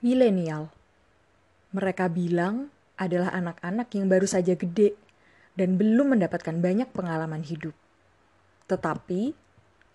[0.00, 0.72] Milenial.
[1.76, 4.96] Mereka bilang adalah anak-anak yang baru saja gede
[5.52, 7.76] dan belum mendapatkan banyak pengalaman hidup.
[8.64, 9.36] Tetapi,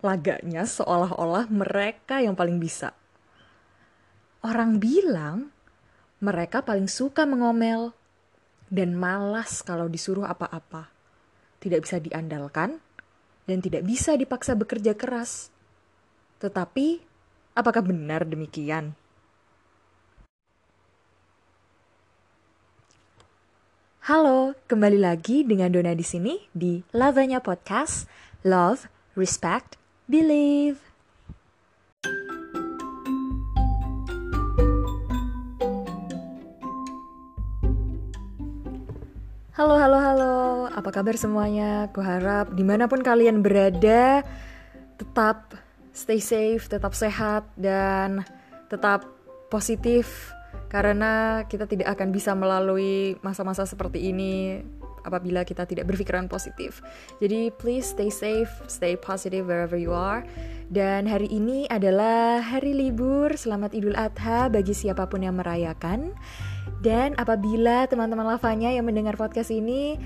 [0.06, 2.94] laganya seolah-olah mereka yang paling bisa.
[4.46, 5.50] Orang bilang
[6.22, 7.90] mereka paling suka mengomel
[8.70, 10.86] dan malas kalau disuruh apa-apa.
[11.58, 12.78] Tidak bisa diandalkan
[13.50, 15.50] dan tidak bisa dipaksa bekerja keras.
[16.38, 17.02] Tetapi,
[17.58, 18.94] apakah benar demikian?
[24.06, 28.06] Halo, kembali lagi dengan Dona di sini di Lavanya Podcast.
[28.46, 28.86] Love,
[29.18, 29.74] respect,
[30.06, 30.78] believe.
[39.58, 40.36] Halo, halo, halo.
[40.70, 41.90] Apa kabar semuanya?
[41.90, 44.22] Kuharap di mana pun kalian berada,
[45.02, 45.58] tetap
[45.90, 48.22] stay safe, tetap sehat, dan
[48.70, 49.02] tetap
[49.50, 50.35] positif
[50.66, 54.62] karena kita tidak akan bisa melalui masa-masa seperti ini
[55.06, 56.82] apabila kita tidak berpikiran positif.
[57.22, 60.26] Jadi please stay safe, stay positive wherever you are.
[60.66, 66.10] Dan hari ini adalah hari libur, selamat Idul Adha bagi siapa pun yang merayakan.
[66.82, 69.96] Dan apabila teman-teman lavanya yang mendengar podcast ini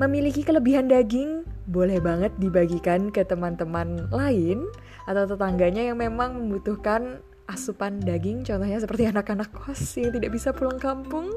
[0.00, 4.64] memiliki kelebihan daging, boleh banget dibagikan ke teman-teman lain
[5.04, 10.78] atau tetangganya yang memang membutuhkan asupan daging contohnya seperti anak-anak kos yang tidak bisa pulang
[10.78, 11.30] kampung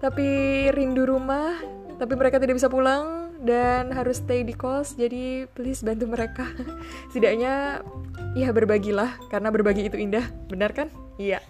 [0.00, 0.26] tapi
[0.72, 1.60] rindu rumah
[2.00, 6.46] tapi mereka tidak bisa pulang dan harus stay di kos jadi please bantu mereka
[7.10, 7.82] setidaknya
[8.38, 11.42] ya berbagilah karena berbagi itu indah benar kan iya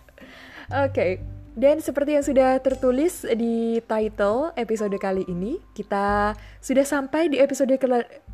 [0.73, 1.11] oke okay.
[1.55, 6.33] dan seperti yang sudah tertulis di title episode kali ini kita
[6.65, 7.77] sudah sampai di episode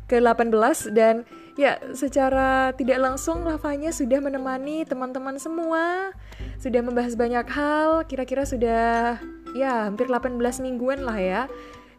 [0.09, 1.27] ke-18 dan
[1.59, 6.15] ya secara tidak langsung Lavanya sudah menemani teman-teman semua
[6.55, 9.19] sudah membahas banyak hal kira-kira sudah
[9.51, 11.41] ya hampir 18 mingguan lah ya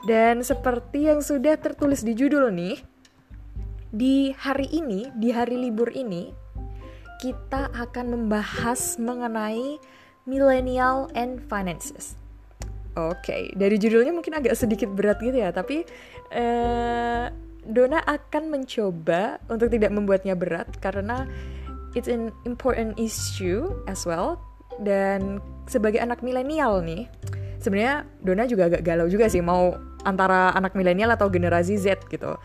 [0.09, 2.81] dan seperti yang sudah tertulis di judul nih
[3.93, 6.33] di hari ini di hari libur ini
[7.21, 9.77] kita akan membahas mengenai
[10.25, 12.17] millennial and finances
[12.99, 13.43] Oke, okay.
[13.55, 15.87] dari judulnya mungkin agak sedikit berat gitu ya, tapi
[16.35, 17.31] uh,
[17.67, 21.29] Dona akan mencoba untuk tidak membuatnya berat karena
[21.93, 24.41] it's an important issue as well.
[24.81, 27.05] Dan sebagai anak milenial nih
[27.61, 32.41] sebenarnya Dona juga agak galau juga sih mau antara anak milenial atau generasi Z gitu.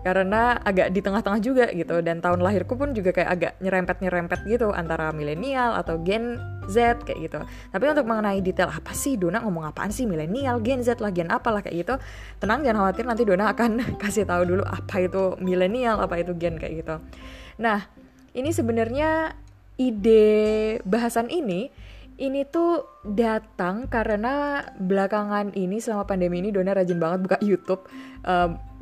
[0.00, 2.00] Karena agak di tengah-tengah juga gitu.
[2.00, 7.20] Dan tahun lahirku pun juga kayak agak nyerempet-nyerempet gitu antara milenial atau Gen Z kayak
[7.28, 7.40] gitu.
[7.44, 9.44] Tapi untuk mengenai detail apa sih Dona?
[9.44, 11.94] Ngomong apaan sih milenial Gen Z lah Gen apalah kayak gitu.
[12.40, 13.70] Tenang jangan khawatir nanti Dona akan
[14.02, 16.96] kasih tahu dulu apa itu milenial apa itu Gen kayak gitu.
[17.60, 17.84] Nah
[18.32, 19.36] ini sebenarnya
[19.76, 21.68] ide bahasan ini
[22.14, 27.82] ini tuh datang karena belakangan ini selama pandemi ini Dona rajin banget buka YouTube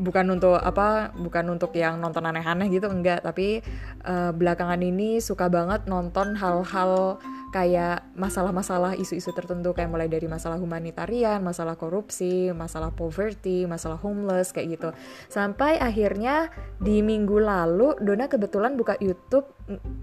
[0.03, 3.63] bukan untuk apa bukan untuk yang nonton aneh-aneh gitu enggak tapi
[4.03, 10.57] uh, belakangan ini suka banget nonton hal-hal kayak masalah-masalah isu-isu tertentu kayak mulai dari masalah
[10.57, 14.89] humanitarian, masalah korupsi, masalah poverty, masalah homeless kayak gitu.
[15.29, 16.49] Sampai akhirnya
[16.81, 19.53] di minggu lalu Dona kebetulan buka YouTube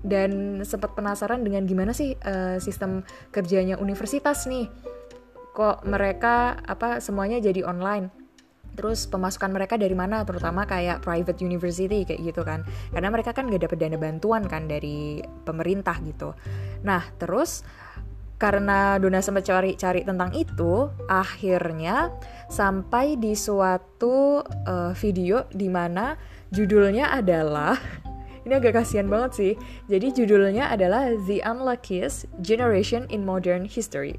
[0.06, 3.02] dan sempat penasaran dengan gimana sih uh, sistem
[3.34, 4.70] kerjanya universitas nih.
[5.58, 8.19] Kok mereka apa semuanya jadi online
[8.80, 12.64] terus pemasukan mereka dari mana terutama kayak private university kayak gitu kan
[12.96, 16.32] karena mereka kan gak dapat dana bantuan kan dari pemerintah gitu
[16.88, 17.68] nah terus
[18.40, 22.08] karena Dona sempat cari-cari tentang itu, akhirnya
[22.48, 26.16] sampai di suatu uh, video di mana
[26.48, 27.76] judulnya adalah
[28.48, 29.54] ini agak kasihan banget sih.
[29.92, 34.16] Jadi judulnya adalah The Unluckiest Generation in Modern History.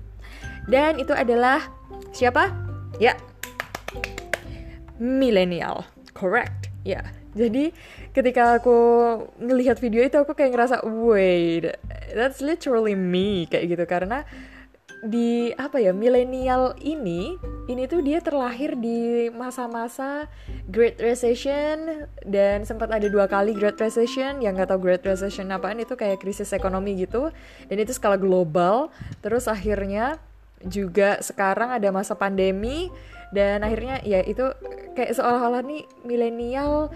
[0.68, 1.72] Dan itu adalah
[2.12, 2.52] siapa?
[3.00, 3.16] Ya,
[5.00, 6.68] milenial correct.
[6.84, 7.00] Ya.
[7.00, 7.06] Yeah.
[7.30, 7.64] jadi
[8.10, 8.78] ketika aku
[9.38, 11.78] ngelihat video itu aku kayak ngerasa wait
[12.12, 13.84] that's literally me kayak gitu.
[13.86, 14.26] Karena
[15.00, 17.32] di apa ya milenial ini
[17.72, 20.28] ini tuh dia terlahir di masa-masa
[20.68, 24.44] Great Recession dan sempat ada dua kali Great Recession.
[24.44, 27.32] Yang nggak tahu Great Recession apaan itu kayak krisis ekonomi gitu.
[27.70, 28.92] Dan itu skala global.
[29.24, 30.20] Terus akhirnya
[30.60, 32.92] juga sekarang ada masa pandemi
[33.30, 34.50] dan akhirnya ya itu
[34.98, 36.90] kayak seolah-olah nih milenial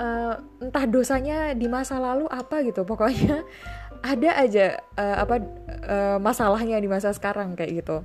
[0.00, 2.84] uh, entah dosanya di masa lalu apa gitu.
[2.88, 3.44] Pokoknya
[4.12, 5.36] ada aja uh, apa
[5.86, 7.96] uh, masalahnya di masa sekarang kayak gitu.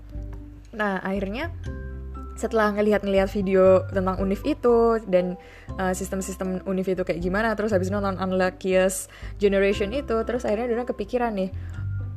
[0.75, 1.51] Nah akhirnya
[2.35, 5.38] setelah ngelihat-ngelihat video tentang Unif itu dan
[5.94, 10.88] sistem-sistem uh, Unif itu kayak gimana terus habis nonton Unluckiest Generation itu terus akhirnya Dona
[10.88, 11.53] kepikiran nih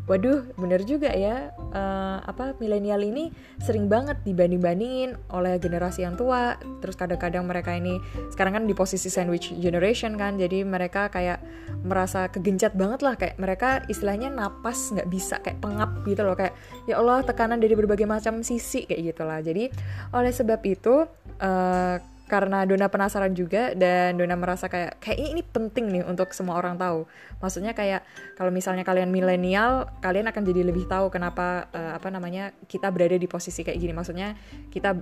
[0.05, 1.53] waduh bener juga ya.
[1.75, 6.61] Uh, apa milenial ini sering banget dibanding-bandingin oleh generasi yang tua.
[6.85, 7.99] Terus kadang-kadang mereka ini
[8.31, 11.41] sekarang kan di posisi sandwich generation kan jadi mereka kayak
[11.83, 13.15] merasa kegencat banget lah.
[13.17, 16.37] Kayak mereka istilahnya napas nggak bisa kayak pengap gitu loh.
[16.37, 16.55] Kayak
[16.85, 19.41] ya Allah tekanan dari berbagai macam sisi kayak gitulah.
[19.41, 19.73] Jadi
[20.13, 21.09] oleh sebab itu
[21.41, 26.57] uh, karena Dona penasaran juga dan Dona merasa kayak kayak ini, penting nih untuk semua
[26.57, 27.05] orang tahu.
[27.45, 28.01] Maksudnya kayak
[28.41, 33.21] kalau misalnya kalian milenial, kalian akan jadi lebih tahu kenapa uh, apa namanya kita berada
[33.21, 33.93] di posisi kayak gini.
[33.93, 34.33] Maksudnya
[34.73, 34.97] kita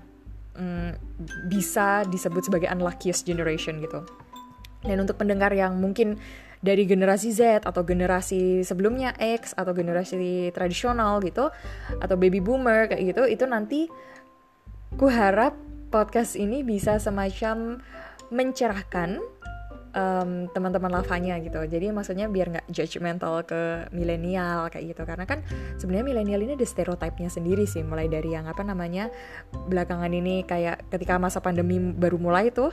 [0.58, 0.90] um,
[1.46, 4.02] bisa disebut sebagai unluckiest generation gitu.
[4.82, 6.18] Dan untuk pendengar yang mungkin
[6.58, 11.50] dari generasi Z atau generasi sebelumnya X atau generasi tradisional gitu
[12.02, 13.86] atau baby boomer kayak gitu, itu nanti
[14.98, 15.54] ku harap
[15.92, 17.84] podcast ini bisa semacam
[18.32, 19.20] mencerahkan
[19.92, 21.60] um, teman-teman lavanya gitu.
[21.62, 25.02] Jadi maksudnya biar nggak judgmental ke milenial kayak gitu.
[25.04, 25.44] Karena kan
[25.76, 27.84] sebenarnya milenial ini ada stereotipnya sendiri sih.
[27.84, 29.12] Mulai dari yang apa namanya
[29.52, 32.72] belakangan ini kayak ketika masa pandemi baru mulai tuh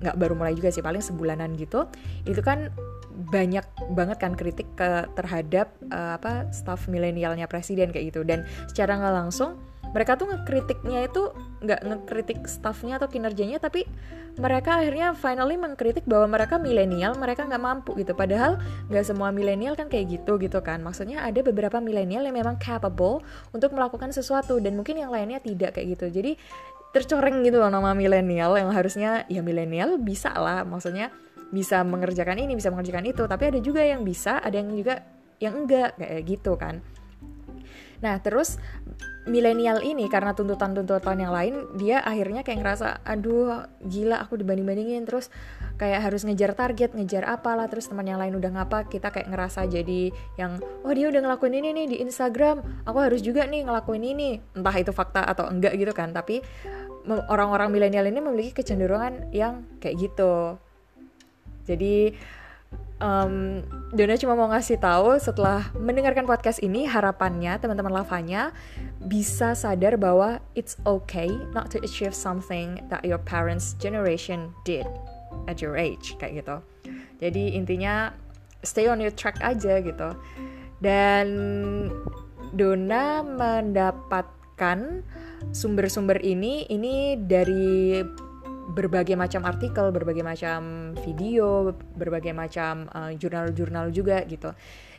[0.00, 1.88] nggak baru mulai juga sih paling sebulanan gitu.
[2.28, 2.72] Itu kan
[3.20, 8.96] banyak banget kan kritik ke terhadap uh, apa staff milenialnya presiden kayak gitu dan secara
[8.96, 9.60] nggak langsung
[9.90, 13.84] mereka tuh ngekritiknya itu nggak ngekritik staffnya atau kinerjanya tapi
[14.38, 18.14] mereka akhirnya finally mengkritik bahwa mereka milenial mereka nggak mampu gitu.
[18.14, 20.78] Padahal nggak semua milenial kan kayak gitu gitu kan.
[20.80, 25.74] Maksudnya ada beberapa milenial yang memang capable untuk melakukan sesuatu dan mungkin yang lainnya tidak
[25.74, 26.06] kayak gitu.
[26.22, 26.38] Jadi
[26.94, 30.62] tercoreng gitu loh nama milenial yang harusnya ya milenial bisa lah.
[30.62, 31.10] Maksudnya
[31.50, 33.26] bisa mengerjakan ini bisa mengerjakan itu.
[33.26, 35.02] Tapi ada juga yang bisa ada yang juga
[35.42, 36.84] yang enggak kayak gitu kan
[38.00, 38.56] Nah, terus
[39.28, 45.28] milenial ini karena tuntutan-tuntutan yang lain, dia akhirnya kayak ngerasa, aduh gila aku dibanding-bandingin, terus
[45.76, 49.68] kayak harus ngejar target, ngejar apalah, terus teman yang lain udah ngapa, kita kayak ngerasa
[49.68, 50.08] jadi
[50.40, 54.40] yang, oh dia udah ngelakuin ini nih di Instagram, aku harus juga nih ngelakuin ini,
[54.56, 56.40] entah itu fakta atau enggak gitu kan, tapi
[57.28, 60.56] orang-orang milenial ini memiliki kecenderungan yang kayak gitu.
[61.68, 62.16] Jadi
[63.00, 68.54] um, Dona cuma mau ngasih tahu setelah mendengarkan podcast ini harapannya teman-teman lavanya
[69.02, 74.86] bisa sadar bahwa it's okay not to achieve something that your parents generation did
[75.50, 76.56] at your age kayak gitu.
[77.18, 78.14] Jadi intinya
[78.62, 80.14] stay on your track aja gitu.
[80.80, 81.26] Dan
[82.54, 85.04] Dona mendapatkan
[85.50, 88.00] sumber-sumber ini ini dari
[88.70, 94.54] berbagai macam artikel, berbagai macam video, berbagai macam uh, jurnal-jurnal juga gitu.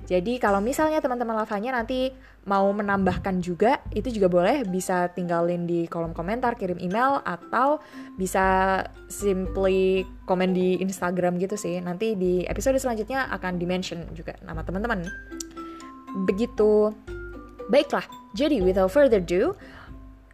[0.06, 2.12] Jadi kalau misalnya teman-teman lavanya nanti
[2.44, 7.79] mau menambahkan juga, itu juga boleh bisa tinggalin di kolom komentar, kirim email atau
[8.19, 11.79] bisa simply komen di Instagram gitu sih.
[11.79, 15.06] Nanti di episode selanjutnya akan dimention juga nama teman-teman.
[16.27, 16.91] Begitu.
[17.71, 18.03] Baiklah,
[18.35, 19.56] jadi without further ado,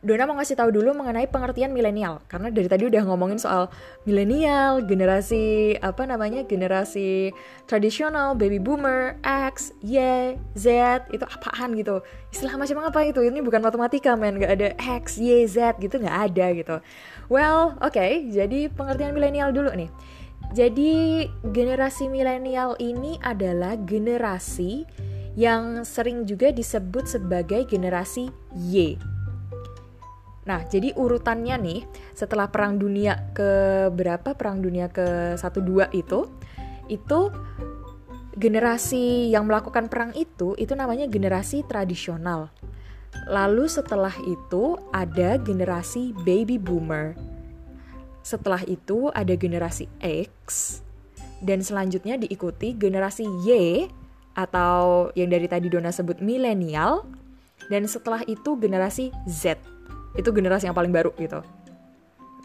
[0.06, 2.22] Dona mau ngasih tahu dulu mengenai pengertian milenial.
[2.30, 3.74] Karena dari tadi udah ngomongin soal
[4.06, 7.34] milenial, generasi apa namanya generasi
[7.66, 9.98] tradisional, baby boomer, X, Y,
[10.54, 10.68] Z
[11.10, 12.06] itu apaan gitu.
[12.30, 13.26] Istilah macam apa itu?
[13.26, 14.38] Ini bukan matematika men.
[14.38, 14.70] Nggak ada
[15.02, 16.76] X, Y, Z gitu nggak ada gitu.
[17.34, 19.90] Well oke okay, jadi pengertian milenial dulu nih.
[20.54, 24.88] Jadi generasi milenial ini adalah generasi
[25.36, 28.96] yang sering juga disebut sebagai generasi Y
[30.48, 31.80] Nah, jadi urutannya nih,
[32.16, 34.32] setelah perang dunia ke berapa?
[34.32, 36.32] Perang dunia ke 1 2 itu
[36.88, 37.20] itu
[38.40, 42.48] generasi yang melakukan perang itu itu namanya generasi tradisional.
[43.28, 47.12] Lalu setelah itu ada generasi baby boomer.
[48.24, 50.80] Setelah itu ada generasi X
[51.44, 53.84] dan selanjutnya diikuti generasi Y
[54.32, 57.04] atau yang dari tadi Dona sebut milenial
[57.68, 59.60] dan setelah itu generasi Z
[60.18, 61.40] itu generasi yang paling baru gitu.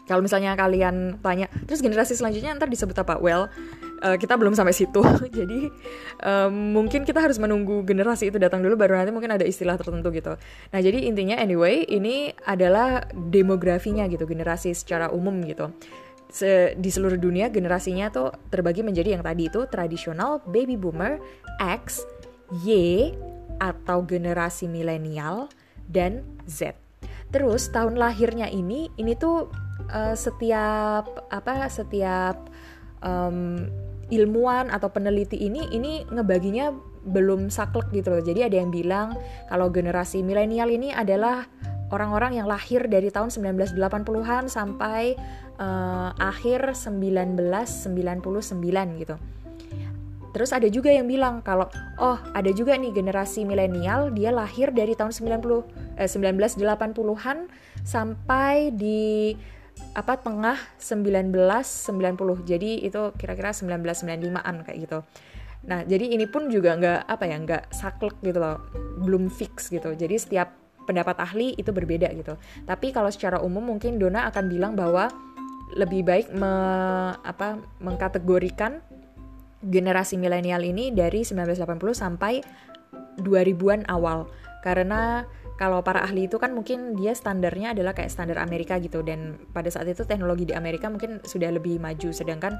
[0.03, 3.17] Kalau misalnya kalian tanya terus generasi selanjutnya ntar disebut apa?
[3.23, 3.47] Well
[4.03, 4.99] uh, kita belum sampai situ.
[5.39, 5.71] Jadi
[6.19, 10.11] um, mungkin kita harus menunggu generasi itu datang dulu baru nanti mungkin ada istilah tertentu
[10.11, 10.35] gitu.
[10.75, 15.71] Nah jadi intinya anyway ini adalah demografinya gitu generasi secara umum gitu.
[16.27, 21.21] Se di seluruh dunia generasinya tuh terbagi menjadi yang tadi itu tradisional baby boomer
[21.63, 22.03] X
[22.65, 23.13] Y
[23.61, 25.47] atau generasi milenial
[25.87, 26.82] dan Z
[27.33, 29.49] Terus tahun lahirnya ini ini tuh
[29.89, 32.37] uh, setiap apa setiap
[33.01, 33.65] um,
[34.13, 36.69] ilmuwan atau peneliti ini ini ngebaginya
[37.03, 38.21] belum saklek gitu loh.
[38.21, 39.17] Jadi ada yang bilang
[39.49, 41.49] kalau generasi milenial ini adalah
[41.93, 45.13] orang-orang yang lahir dari tahun 1980-an sampai
[45.61, 47.93] uh, akhir 1999
[49.01, 49.15] gitu.
[50.33, 51.69] terus ada juga yang bilang kalau
[52.01, 57.37] oh ada juga nih generasi milenial dia lahir dari tahun 90 eh, 1980-an
[57.83, 59.33] sampai di
[59.93, 64.99] apa tengah 1990 jadi itu kira-kira 1995an kayak gitu.
[65.69, 68.61] Nah jadi ini pun juga nggak apa ya nggak saklek gitu loh.
[69.01, 69.93] Belum fix gitu.
[69.93, 72.35] Jadi setiap pendapat ahli itu berbeda gitu.
[72.67, 75.07] Tapi kalau secara umum mungkin Dona akan bilang bahwa
[75.73, 76.53] lebih baik me,
[77.17, 78.83] apa mengkategorikan
[79.63, 82.43] generasi milenial ini dari 1980 sampai
[83.23, 84.27] 2000-an awal.
[84.61, 85.23] Karena
[85.53, 89.05] kalau para ahli itu kan mungkin dia standarnya adalah kayak standar Amerika gitu.
[89.05, 92.09] Dan pada saat itu teknologi di Amerika mungkin sudah lebih maju.
[92.09, 92.57] Sedangkan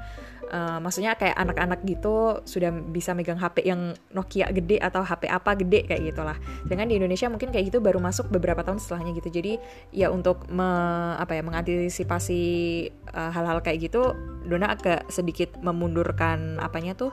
[0.54, 5.58] uh, maksudnya kayak anak-anak gitu sudah bisa megang HP yang Nokia gede atau HP apa
[5.58, 6.36] gede kayak gitulah.
[6.66, 9.28] Sedangkan di Indonesia mungkin kayak gitu baru masuk beberapa tahun setelahnya gitu.
[9.34, 9.52] Jadi
[9.90, 10.66] ya untuk me,
[11.18, 12.42] apa ya mengantisipasi
[13.10, 17.10] uh, hal-hal kayak gitu Dona agak sedikit memundurkan apanya tuh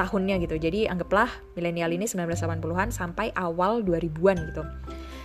[0.00, 0.56] tahunnya gitu.
[0.56, 1.28] Jadi anggaplah
[1.60, 4.64] milenial ini 1980-an sampai awal 2000-an gitu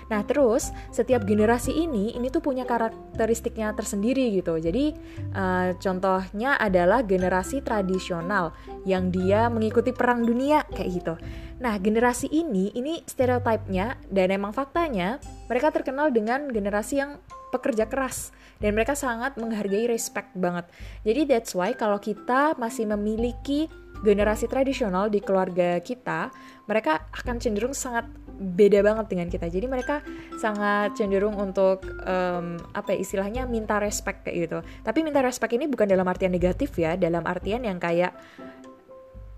[0.05, 4.57] Nah, terus setiap generasi ini ini tuh punya karakteristiknya tersendiri gitu.
[4.61, 4.93] Jadi
[5.33, 8.53] uh, contohnya adalah generasi tradisional
[8.85, 11.13] yang dia mengikuti perang dunia kayak gitu.
[11.57, 15.17] Nah, generasi ini ini stereotipnya dan emang faktanya
[15.49, 17.17] mereka terkenal dengan generasi yang
[17.49, 20.67] pekerja keras dan mereka sangat menghargai respect banget.
[21.07, 23.71] Jadi that's why kalau kita masih memiliki
[24.03, 26.29] generasi tradisional di keluarga kita,
[26.67, 29.47] mereka akan cenderung sangat beda banget dengan kita.
[29.47, 30.03] Jadi mereka
[30.39, 34.59] sangat cenderung untuk um, apa ya istilahnya minta respect kayak gitu.
[34.83, 38.15] Tapi minta respect ini bukan dalam artian negatif ya, dalam artian yang kayak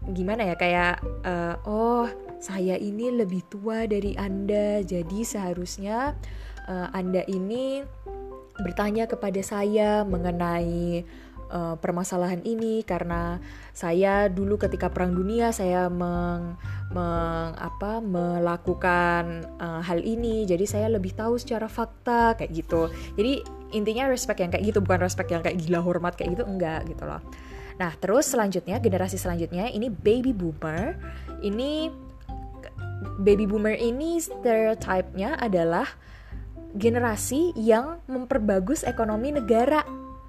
[0.07, 2.07] gimana ya kayak uh, oh
[2.39, 6.15] saya ini lebih tua dari anda jadi seharusnya
[6.69, 7.83] uh, anda ini
[8.63, 11.03] bertanya kepada saya mengenai
[11.49, 13.39] uh, permasalahan ini karena
[13.71, 16.55] saya dulu ketika perang dunia saya meng,
[16.91, 20.47] meng apa melakukan uh, hal ini.
[20.47, 22.91] Jadi saya lebih tahu secara fakta kayak gitu.
[23.15, 23.43] Jadi
[23.75, 27.03] intinya respect yang kayak gitu bukan respect yang kayak gila hormat kayak gitu enggak gitu
[27.03, 27.19] loh.
[27.77, 30.95] Nah terus selanjutnya generasi selanjutnya ini baby boomer.
[31.43, 31.91] Ini
[33.21, 35.85] baby boomer ini stereotipnya adalah
[36.77, 39.81] generasi yang memperbagus ekonomi negara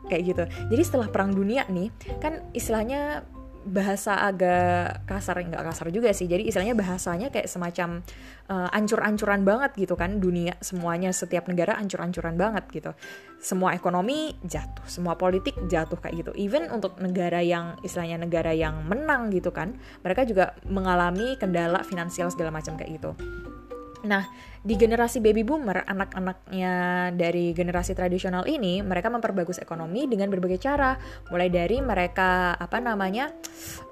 [0.09, 0.45] kayak gitu.
[0.73, 3.23] Jadi setelah perang dunia nih, kan istilahnya
[3.69, 6.25] bahasa agak kasar nggak kasar juga sih.
[6.25, 8.01] Jadi istilahnya bahasanya kayak semacam
[8.49, 10.17] uh, ancur-ancuran banget gitu kan.
[10.19, 12.91] Dunia semuanya setiap negara ancur-ancuran banget gitu.
[13.39, 16.33] Semua ekonomi jatuh semua politik jatuh kayak gitu.
[16.41, 22.33] Even untuk negara yang istilahnya negara yang menang gitu kan mereka juga mengalami kendala finansial
[22.33, 23.13] segala macam kayak gitu
[24.07, 24.23] Nah,
[24.63, 26.75] di generasi baby boomer, anak-anaknya
[27.19, 30.95] dari generasi tradisional ini, mereka memperbagus ekonomi dengan berbagai cara.
[31.35, 33.35] Mulai dari mereka apa namanya,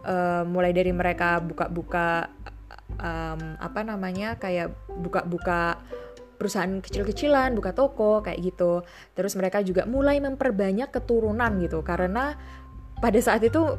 [0.06, 2.30] uh, mulai dari mereka buka-buka
[3.02, 5.82] um, apa namanya, kayak buka-buka
[6.36, 8.86] perusahaan kecil-kecilan, buka toko kayak gitu.
[9.16, 12.36] Terus mereka juga mulai memperbanyak keturunan gitu, karena
[13.02, 13.75] pada saat itu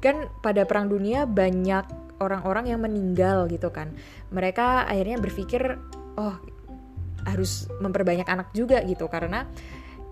[0.00, 3.90] kan pada perang dunia banyak orang-orang yang meninggal gitu kan.
[4.30, 5.80] Mereka akhirnya berpikir
[6.20, 6.36] oh
[7.24, 9.08] harus memperbanyak anak juga gitu.
[9.08, 9.48] Karena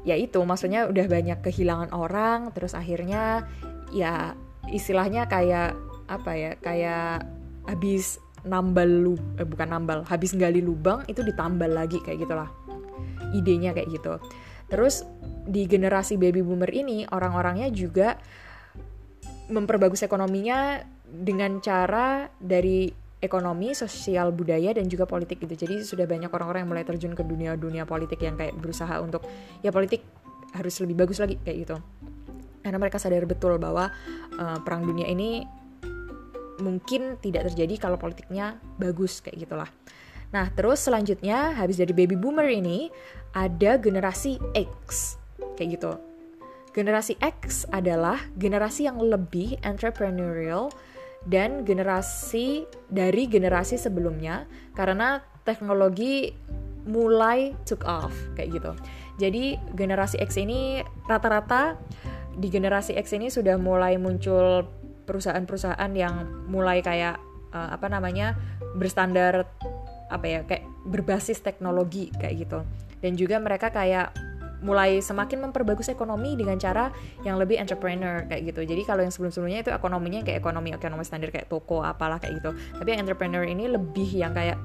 [0.02, 3.44] ya itu maksudnya udah banyak kehilangan orang terus akhirnya
[3.92, 4.32] ya
[4.72, 5.76] istilahnya kayak
[6.08, 7.28] apa ya kayak
[7.68, 8.16] habis
[8.48, 12.48] nambal lu eh, bukan nambal habis gali lubang itu ditambal lagi kayak gitulah.
[13.36, 14.16] Idenya kayak gitu.
[14.72, 15.04] Terus
[15.48, 18.16] di generasi baby boomer ini orang-orangnya juga
[19.48, 25.66] memperbagus ekonominya dengan cara dari ekonomi, sosial, budaya dan juga politik gitu.
[25.66, 29.26] Jadi sudah banyak orang-orang yang mulai terjun ke dunia-dunia politik yang kayak berusaha untuk
[29.64, 30.06] ya politik
[30.54, 31.76] harus lebih bagus lagi kayak gitu.
[32.62, 33.90] Karena mereka sadar betul bahwa
[34.38, 35.42] uh, perang dunia ini
[36.62, 39.70] mungkin tidak terjadi kalau politiknya bagus kayak gitulah.
[40.28, 42.92] Nah, terus selanjutnya habis dari baby boomer ini
[43.32, 45.16] ada generasi X
[45.56, 45.92] kayak gitu.
[46.76, 50.70] Generasi X adalah generasi yang lebih entrepreneurial
[51.26, 54.46] dan generasi dari generasi sebelumnya
[54.76, 56.30] karena teknologi
[56.88, 58.72] mulai took off kayak gitu.
[59.18, 61.76] Jadi generasi X ini rata-rata
[62.38, 64.64] di generasi X ini sudah mulai muncul
[65.04, 67.18] perusahaan-perusahaan yang mulai kayak
[67.50, 68.38] uh, apa namanya
[68.78, 69.48] berstandar
[70.08, 72.60] apa ya kayak berbasis teknologi kayak gitu.
[73.02, 74.14] Dan juga mereka kayak
[74.58, 76.90] mulai semakin memperbagus ekonomi dengan cara
[77.22, 78.66] yang lebih entrepreneur kayak gitu.
[78.66, 82.50] Jadi kalau yang sebelum-sebelumnya itu ekonominya kayak ekonomi ekonomi standar kayak toko apalah kayak gitu.
[82.74, 84.58] Tapi yang entrepreneur ini lebih yang kayak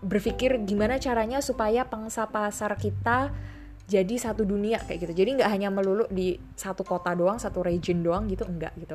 [0.00, 3.34] berpikir gimana caranya supaya pangsa pasar kita
[3.90, 5.12] jadi satu dunia kayak gitu.
[5.12, 8.94] Jadi nggak hanya melulu di satu kota doang, satu region doang gitu, enggak gitu.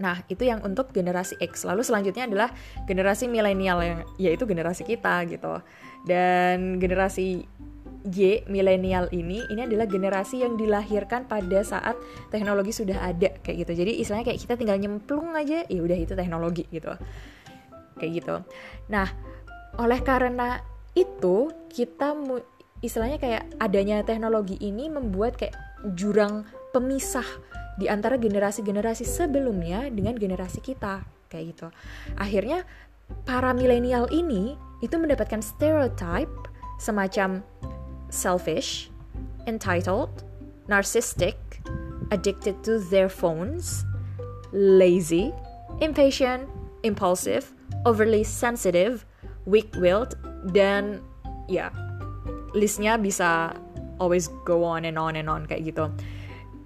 [0.00, 1.68] Nah, itu yang untuk generasi X.
[1.68, 2.48] Lalu selanjutnya adalah
[2.88, 5.60] generasi milenial yang yaitu generasi kita gitu.
[6.08, 7.44] Dan generasi
[8.02, 11.94] Y milenial ini ini adalah generasi yang dilahirkan pada saat
[12.34, 13.72] teknologi sudah ada kayak gitu.
[13.86, 16.90] Jadi istilahnya kayak kita tinggal nyemplung aja, ya udah itu teknologi gitu.
[17.98, 18.34] Kayak gitu.
[18.90, 19.06] Nah,
[19.78, 20.58] oleh karena
[20.98, 22.18] itu kita
[22.82, 25.54] istilahnya kayak adanya teknologi ini membuat kayak
[25.94, 26.42] jurang
[26.74, 27.26] pemisah
[27.78, 31.66] di antara generasi-generasi sebelumnya dengan generasi kita kayak gitu.
[32.18, 32.66] Akhirnya
[33.24, 36.32] para milenial ini itu mendapatkan stereotype
[36.76, 37.40] semacam
[38.12, 38.92] selfish,
[39.48, 40.22] entitled,
[40.68, 41.34] narcissistic,
[42.12, 43.88] addicted to their phones,
[44.52, 45.32] lazy,
[45.80, 46.46] impatient,
[46.84, 47.50] impulsive,
[47.88, 49.08] overly sensitive,
[49.48, 50.14] weak-willed,
[50.52, 51.00] dan
[51.48, 51.72] ya
[52.52, 53.56] listnya bisa
[53.96, 55.88] always go on and on and on kayak gitu.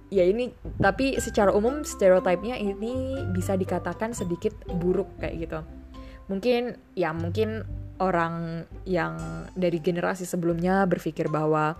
[0.07, 5.59] Ya ini tapi secara umum stereotipnya ini bisa dikatakan sedikit buruk kayak gitu.
[6.27, 7.63] Mungkin ya mungkin
[7.97, 9.17] orang yang
[9.57, 11.77] dari generasi sebelumnya berpikir bahwa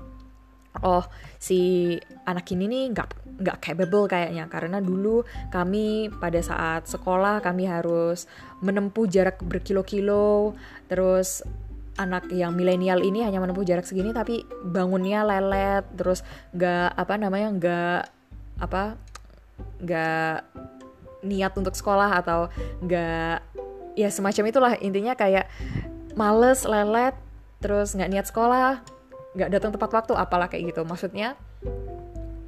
[0.85, 1.05] oh
[1.41, 1.93] si
[2.25, 3.09] anak ini nih nggak
[3.41, 4.49] nggak capable kayaknya.
[4.49, 5.21] Karena dulu
[5.53, 8.25] kami pada saat sekolah kami harus
[8.61, 10.57] menempuh jarak berkilo-kilo
[10.89, 11.45] terus
[11.97, 16.21] anak yang milenial ini hanya menempuh jarak segini tapi bangunnya lelet terus
[16.53, 18.01] nggak apa namanya nggak
[18.61, 18.83] apa
[19.81, 20.35] nggak
[21.25, 22.53] niat untuk sekolah atau
[22.85, 23.41] nggak
[23.97, 25.49] ya semacam itulah intinya kayak
[26.17, 27.13] males lelet
[27.61, 28.81] terus nggak niat sekolah
[29.37, 31.37] nggak datang tepat waktu apalah kayak gitu maksudnya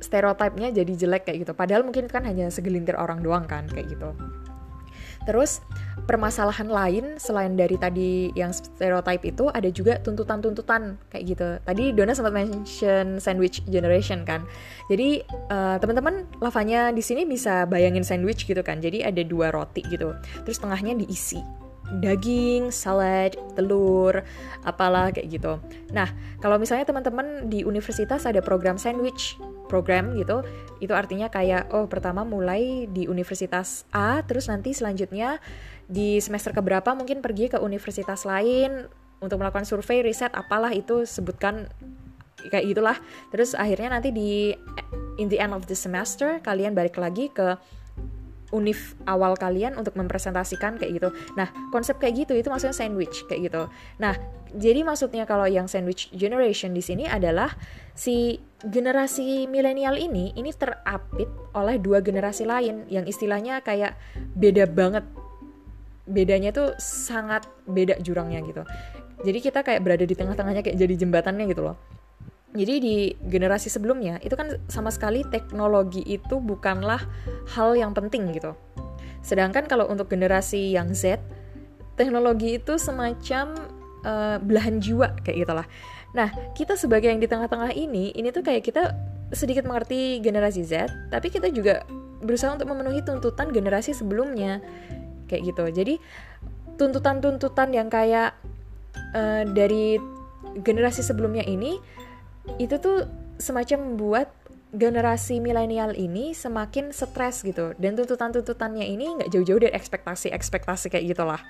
[0.01, 4.09] stereotipnya jadi jelek kayak gitu padahal mungkin kan hanya segelintir orang doang kan kayak gitu
[5.27, 5.61] Terus
[6.09, 11.47] permasalahan lain selain dari tadi yang stereotype itu ada juga tuntutan-tuntutan kayak gitu.
[11.61, 14.47] Tadi Dona sempat mention sandwich generation kan.
[14.89, 15.21] Jadi
[15.53, 18.81] uh, teman-teman lavanya di sini bisa bayangin sandwich gitu kan.
[18.81, 20.15] Jadi ada dua roti gitu.
[20.47, 24.21] Terus tengahnya diisi daging, salad, telur,
[24.61, 25.57] apalah kayak gitu.
[25.89, 30.45] Nah, kalau misalnya teman-teman di universitas ada program sandwich program gitu,
[30.81, 35.41] itu artinya kayak oh pertama mulai di universitas A, terus nanti selanjutnya
[35.89, 38.85] di semester keberapa mungkin pergi ke universitas lain
[39.19, 41.67] untuk melakukan survei, riset, apalah itu sebutkan
[42.47, 42.97] kayak gitulah.
[43.33, 44.55] Terus akhirnya nanti di
[45.19, 47.59] in the end of the semester kalian balik lagi ke
[48.49, 51.09] univ awal kalian untuk mempresentasikan kayak gitu.
[51.37, 53.61] Nah, konsep kayak gitu itu maksudnya sandwich kayak gitu.
[54.01, 54.17] Nah,
[54.55, 57.53] jadi maksudnya kalau yang sandwich generation di sini adalah
[57.93, 63.93] si generasi milenial ini ini terapit oleh dua generasi lain yang istilahnya kayak
[64.33, 65.05] beda banget.
[66.09, 68.65] Bedanya tuh sangat beda jurangnya gitu.
[69.19, 71.98] Jadi kita kayak berada di tengah-tengahnya kayak jadi jembatannya gitu loh
[72.49, 76.97] jadi di generasi sebelumnya itu kan sama sekali teknologi itu bukanlah
[77.53, 78.57] hal yang penting gitu.
[79.21, 81.21] Sedangkan kalau untuk generasi yang Z,
[81.93, 83.53] teknologi itu semacam
[84.01, 85.67] uh, belahan jiwa kayak gitulah.
[86.17, 88.97] Nah, kita sebagai yang di tengah-tengah ini, ini tuh kayak kita
[89.29, 91.85] sedikit mengerti generasi Z, tapi kita juga
[92.25, 94.57] berusaha untuk memenuhi tuntutan generasi sebelumnya
[95.29, 95.69] kayak gitu.
[95.69, 96.01] Jadi
[96.81, 98.33] tuntutan-tuntutan yang kayak
[99.13, 100.01] uh, dari
[100.65, 101.77] generasi sebelumnya ini
[102.57, 103.05] itu tuh
[103.39, 104.27] semacam membuat
[104.69, 107.73] generasi milenial ini semakin stres gitu.
[107.81, 111.41] Dan tuntutan-tuntutannya ini nggak jauh-jauh dari ekspektasi-ekspektasi kayak gitulah.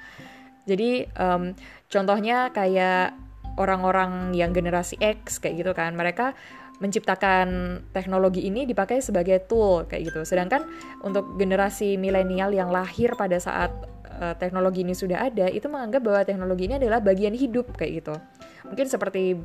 [0.63, 1.51] Jadi um,
[1.91, 3.17] contohnya kayak
[3.59, 5.91] orang-orang yang generasi X kayak gitu kan.
[5.99, 6.31] Mereka
[6.79, 10.23] menciptakan teknologi ini dipakai sebagai tool kayak gitu.
[10.23, 10.63] Sedangkan
[11.03, 13.67] untuk generasi milenial yang lahir pada saat
[14.15, 18.15] uh, teknologi ini sudah ada itu menganggap bahwa teknologi ini adalah bagian hidup kayak gitu.
[18.71, 19.35] Mungkin seperti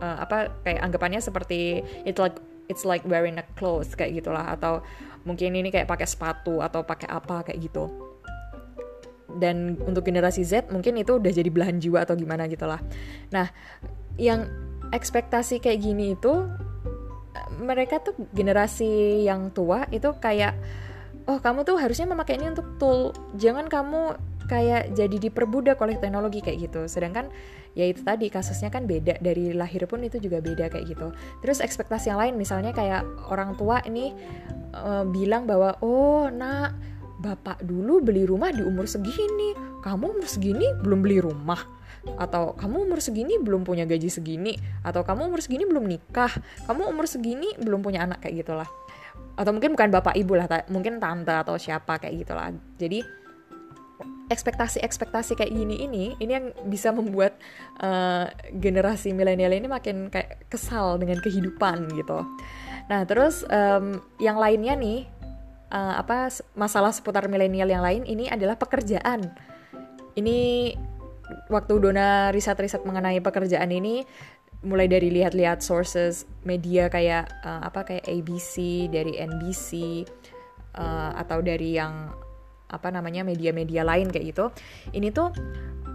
[0.00, 4.44] uh, apa kayak anggapannya seperti it's like it's like wearing a clothes kayak gitulah.
[4.48, 4.82] Atau
[5.28, 7.90] mungkin ini kayak pakai sepatu atau pakai apa kayak gitu.
[9.34, 12.78] Dan untuk generasi Z mungkin itu udah jadi belahan jiwa atau gimana gitulah.
[13.34, 13.50] Nah
[14.14, 14.46] yang
[14.94, 16.46] ekspektasi kayak gini itu
[17.58, 20.54] mereka tuh generasi yang tua itu kayak
[21.26, 23.10] oh kamu tuh harusnya memakai ini untuk tool.
[23.34, 24.14] Jangan kamu
[24.46, 26.86] kayak jadi diperbudak oleh teknologi kayak gitu.
[26.86, 27.32] Sedangkan
[27.74, 29.18] ya itu tadi kasusnya kan beda.
[29.20, 31.10] Dari lahir pun itu juga beda kayak gitu.
[31.42, 34.14] Terus ekspektasi yang lain misalnya kayak orang tua ini
[34.74, 36.74] uh, bilang bahwa oh nak
[37.18, 39.52] bapak dulu beli rumah di umur segini.
[39.84, 41.60] Kamu umur segini belum beli rumah.
[42.16, 44.56] Atau kamu umur segini belum punya gaji segini.
[44.80, 46.32] Atau kamu umur segini belum nikah.
[46.64, 48.68] Kamu umur segini belum punya anak kayak gitulah.
[49.34, 52.54] Atau mungkin bukan bapak ibu lah mungkin tante atau siapa kayak gitulah.
[52.78, 53.23] Jadi
[54.32, 57.36] ekspektasi-ekspektasi kayak gini ini ini yang bisa membuat
[57.84, 62.24] uh, generasi milenial ini makin kayak kesal dengan kehidupan gitu.
[62.88, 65.04] Nah terus um, yang lainnya nih
[65.72, 69.28] uh, apa masalah seputar milenial yang lain ini adalah pekerjaan.
[70.14, 70.72] Ini
[71.50, 74.04] waktu Dona riset-riset mengenai pekerjaan ini
[74.64, 80.02] mulai dari lihat-lihat sources media kayak uh, apa kayak ABC dari NBC
[80.80, 82.08] uh, atau dari yang
[82.74, 84.50] apa namanya media-media lain kayak gitu
[84.90, 85.30] ini tuh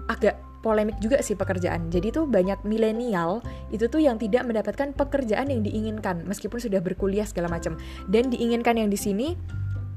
[0.10, 1.88] agak polemik juga sih pekerjaan.
[1.88, 3.40] Jadi tuh banyak milenial
[3.72, 7.80] itu tuh yang tidak mendapatkan pekerjaan yang diinginkan meskipun sudah berkuliah segala macam.
[8.12, 9.28] Dan diinginkan yang di sini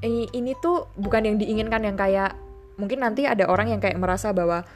[0.03, 2.35] ini, tuh bukan yang diinginkan yang kayak
[2.75, 4.66] mungkin nanti ada orang yang kayak merasa bahwa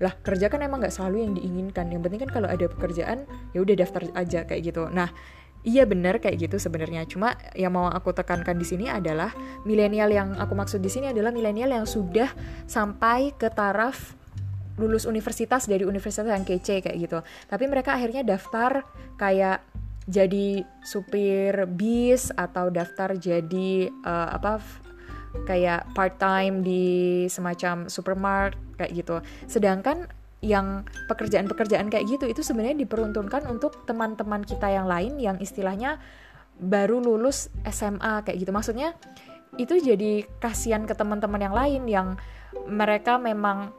[0.00, 3.62] lah kerja kan emang nggak selalu yang diinginkan yang penting kan kalau ada pekerjaan ya
[3.62, 4.86] udah daftar aja kayak gitu.
[4.90, 5.10] Nah
[5.60, 7.04] Iya benar kayak gitu sebenarnya.
[7.04, 9.28] Cuma yang mau aku tekankan di sini adalah
[9.68, 12.32] milenial yang aku maksud di sini adalah milenial yang sudah
[12.64, 14.16] sampai ke taraf
[14.80, 17.20] lulus universitas dari universitas yang kece kayak gitu.
[17.44, 18.88] Tapi mereka akhirnya daftar
[19.20, 19.60] kayak
[20.08, 24.64] jadi supir bis atau daftar jadi uh, apa
[25.44, 29.16] kayak part time di semacam supermarket kayak gitu.
[29.44, 30.08] Sedangkan
[30.40, 36.00] yang pekerjaan-pekerjaan kayak gitu itu sebenarnya diperuntukkan untuk teman-teman kita yang lain yang istilahnya
[36.60, 38.52] baru lulus SMA kayak gitu.
[38.52, 38.96] Maksudnya
[39.60, 42.08] itu jadi kasihan ke teman-teman yang lain yang
[42.68, 43.72] mereka memang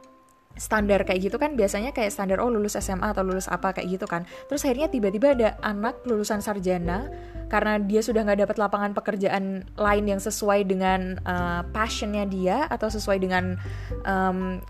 [0.56, 4.04] standar kayak gitu kan biasanya kayak standar oh lulus SMA atau lulus apa kayak gitu
[4.04, 7.08] kan terus akhirnya tiba-tiba ada anak lulusan sarjana
[7.48, 12.92] karena dia sudah nggak dapat lapangan pekerjaan lain yang sesuai dengan uh, passionnya dia atau
[12.92, 13.56] sesuai dengan
[14.04, 14.60] um,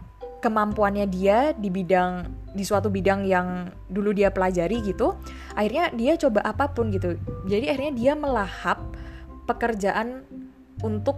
[0.42, 5.16] kemampuannya dia di bidang di suatu bidang yang dulu dia pelajari gitu
[5.56, 7.16] akhirnya dia coba apa pun gitu.
[7.48, 8.82] Jadi akhirnya dia melahap
[9.48, 10.26] pekerjaan
[10.82, 11.16] untuk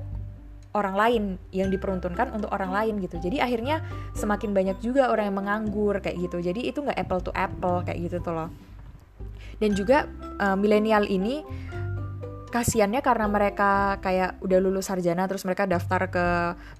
[0.75, 3.17] orang lain yang diperuntukkan untuk orang lain gitu.
[3.23, 3.81] Jadi akhirnya
[4.19, 6.43] semakin banyak juga orang yang menganggur kayak gitu.
[6.43, 8.51] Jadi itu nggak apple to apple kayak gitu tuh loh.
[9.63, 10.11] Dan juga
[10.43, 11.47] uh, milenial ini
[12.55, 16.27] kasiannya karena mereka kayak udah lulus sarjana terus mereka daftar ke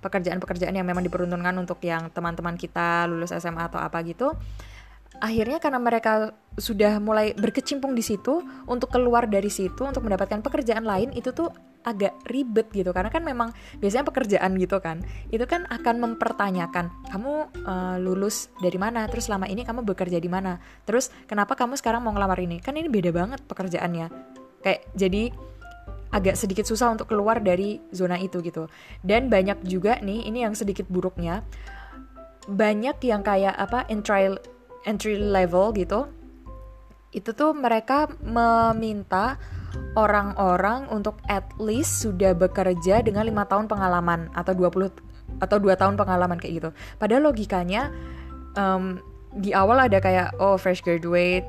[0.07, 4.31] pekerjaan-pekerjaan yang memang diperuntukkan untuk yang teman-teman kita lulus SMA atau apa gitu.
[5.19, 10.87] Akhirnya karena mereka sudah mulai berkecimpung di situ untuk keluar dari situ untuk mendapatkan pekerjaan
[10.87, 11.51] lain itu tuh
[11.83, 12.95] agak ribet gitu.
[12.95, 13.51] Karena kan memang
[13.83, 15.03] biasanya pekerjaan gitu kan
[15.35, 19.11] itu kan akan mempertanyakan kamu uh, lulus dari mana?
[19.11, 20.63] Terus selama ini kamu bekerja di mana?
[20.87, 22.63] Terus kenapa kamu sekarang mau ngelamar ini?
[22.63, 24.07] Kan ini beda banget pekerjaannya.
[24.63, 25.35] Kayak jadi
[26.15, 28.71] agak sedikit susah untuk keluar dari zona itu gitu.
[29.03, 31.43] Dan banyak juga nih, ini yang sedikit buruknya,
[32.47, 34.39] banyak yang kayak apa entry
[34.87, 36.07] entry level gitu.
[37.11, 39.39] Itu tuh mereka meminta
[39.99, 45.99] orang-orang untuk at least sudah bekerja dengan lima tahun pengalaman atau 20 atau dua tahun
[45.99, 46.71] pengalaman kayak gitu.
[46.99, 47.91] Padahal logikanya
[48.55, 49.03] um,
[49.35, 51.47] di awal ada kayak oh fresh graduate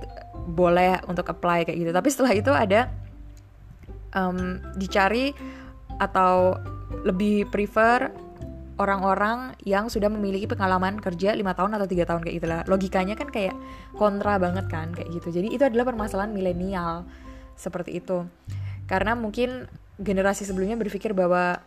[0.50, 1.92] boleh untuk apply kayak gitu.
[1.94, 2.90] Tapi setelah itu ada
[4.16, 5.36] um, dicari
[6.00, 6.58] atau
[7.06, 8.10] lebih prefer
[8.76, 12.62] orang-orang yang sudah memiliki pengalaman kerja lima tahun atau tiga tahun kayak gitulah.
[12.68, 13.56] Logikanya kan kayak
[13.96, 15.32] kontra banget kan kayak gitu.
[15.32, 17.08] Jadi itu adalah permasalahan milenial
[17.56, 18.28] seperti itu.
[18.86, 21.64] Karena mungkin generasi sebelumnya berpikir bahwa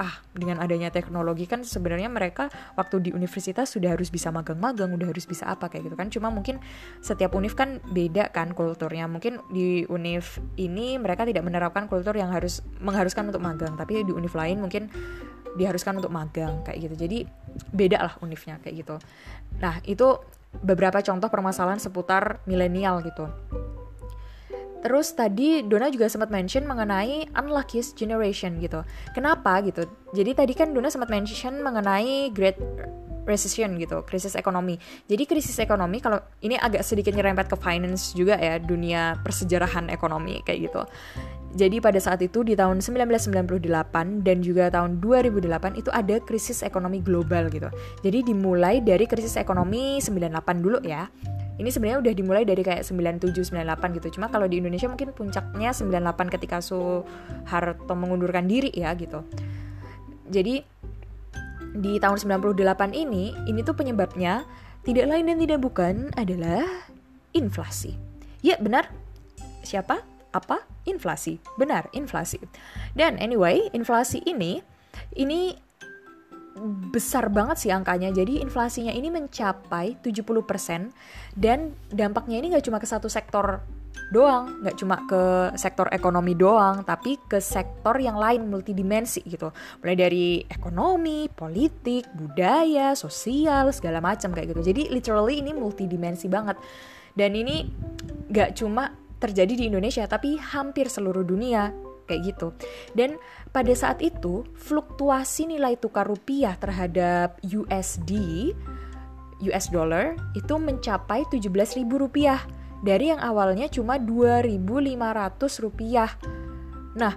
[0.00, 5.08] ah dengan adanya teknologi kan sebenarnya mereka waktu di universitas sudah harus bisa magang-magang, udah
[5.12, 6.08] harus bisa apa kayak gitu kan.
[6.08, 6.60] Cuma mungkin
[7.04, 9.04] setiap univ kan beda kan kulturnya.
[9.08, 14.12] Mungkin di univ ini mereka tidak menerapkan kultur yang harus mengharuskan untuk magang, tapi di
[14.12, 14.88] univ lain mungkin
[15.58, 16.94] diharuskan untuk magang kayak gitu.
[17.06, 17.18] Jadi
[17.74, 18.96] beda lah univnya kayak gitu.
[19.58, 20.18] Nah, itu
[20.62, 23.26] beberapa contoh permasalahan seputar milenial gitu.
[24.80, 28.80] Terus tadi Dona juga sempat mention mengenai unluckiest generation gitu.
[29.12, 29.84] Kenapa gitu?
[30.16, 32.56] Jadi tadi kan Dona sempat mention mengenai Great
[33.28, 34.80] Recession gitu, krisis ekonomi.
[35.06, 40.40] Jadi krisis ekonomi kalau ini agak sedikit nyerempet ke finance juga ya, dunia persejarahan ekonomi
[40.44, 40.82] kayak gitu.
[41.50, 47.02] Jadi pada saat itu di tahun 1998 dan juga tahun 2008 itu ada krisis ekonomi
[47.02, 47.66] global gitu.
[48.06, 51.10] Jadi dimulai dari krisis ekonomi 98 dulu ya
[51.60, 55.76] ini sebenarnya udah dimulai dari kayak 97 98 gitu cuma kalau di Indonesia mungkin puncaknya
[55.76, 59.20] 98 ketika Soeharto mengundurkan diri ya gitu
[60.32, 60.64] jadi
[61.76, 62.56] di tahun 98
[62.94, 64.42] ini ini tuh penyebabnya
[64.82, 66.64] tidak lain dan tidak bukan adalah
[67.36, 67.94] inflasi.
[68.40, 68.88] Ya benar.
[69.60, 70.00] Siapa?
[70.32, 70.64] Apa?
[70.88, 71.38] Inflasi.
[71.60, 72.40] Benar inflasi.
[72.96, 74.64] Dan anyway inflasi ini
[75.14, 75.54] ini
[76.90, 78.10] besar banget sih angkanya.
[78.10, 80.90] Jadi inflasinya ini mencapai 70%
[81.36, 83.62] dan dampaknya ini nggak cuma ke satu sektor
[84.10, 89.54] doang, nggak cuma ke sektor ekonomi doang, tapi ke sektor yang lain multidimensi gitu.
[89.80, 94.74] Mulai dari ekonomi, politik, budaya, sosial, segala macam kayak gitu.
[94.74, 96.58] Jadi literally ini multidimensi banget.
[97.14, 97.70] Dan ini
[98.30, 98.90] nggak cuma
[99.22, 101.70] terjadi di Indonesia, tapi hampir seluruh dunia
[102.10, 102.50] kayak gitu.
[102.98, 103.14] Dan
[103.54, 108.10] pada saat itu fluktuasi nilai tukar rupiah terhadap USD
[109.40, 112.42] US dollar itu mencapai 17.000 rupiah
[112.80, 116.10] dari yang awalnya cuma 2.500 rupiah.
[116.96, 117.14] Nah,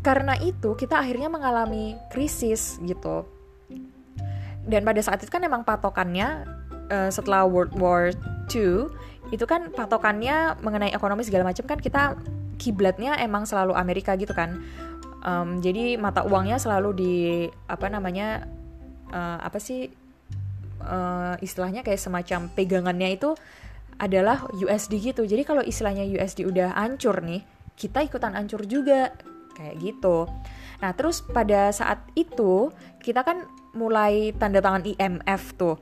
[0.00, 3.26] karena itu kita akhirnya mengalami krisis gitu.
[4.64, 6.46] Dan pada saat itu kan emang patokannya
[6.90, 8.14] uh, setelah World War
[8.48, 8.88] II
[9.30, 12.18] itu kan patokannya mengenai ekonomi segala macam kan kita
[12.58, 14.60] kiblatnya emang selalu Amerika gitu kan.
[15.20, 17.14] Um, jadi mata uangnya selalu di
[17.68, 18.48] apa namanya
[19.12, 19.92] uh, apa sih
[20.80, 23.36] uh, istilahnya kayak semacam pegangannya itu
[24.00, 25.28] adalah USD gitu.
[25.28, 27.44] Jadi kalau istilahnya USD udah hancur nih,
[27.76, 29.12] kita ikutan hancur juga
[29.54, 30.24] kayak gitu.
[30.80, 32.72] Nah, terus pada saat itu
[33.04, 33.44] kita kan
[33.76, 35.76] mulai tanda tangan IMF tuh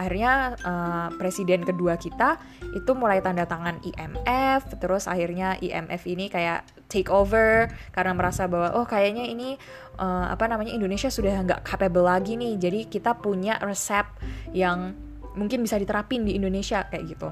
[0.00, 2.40] akhirnya uh, presiden kedua kita
[2.72, 8.80] itu mulai tanda tangan IMF terus akhirnya IMF ini kayak take over karena merasa bahwa
[8.80, 9.60] oh kayaknya ini
[10.00, 14.08] uh, apa namanya Indonesia sudah nggak capable lagi nih jadi kita punya resep
[14.56, 14.96] yang
[15.36, 17.28] mungkin bisa diterapin di Indonesia kayak gitu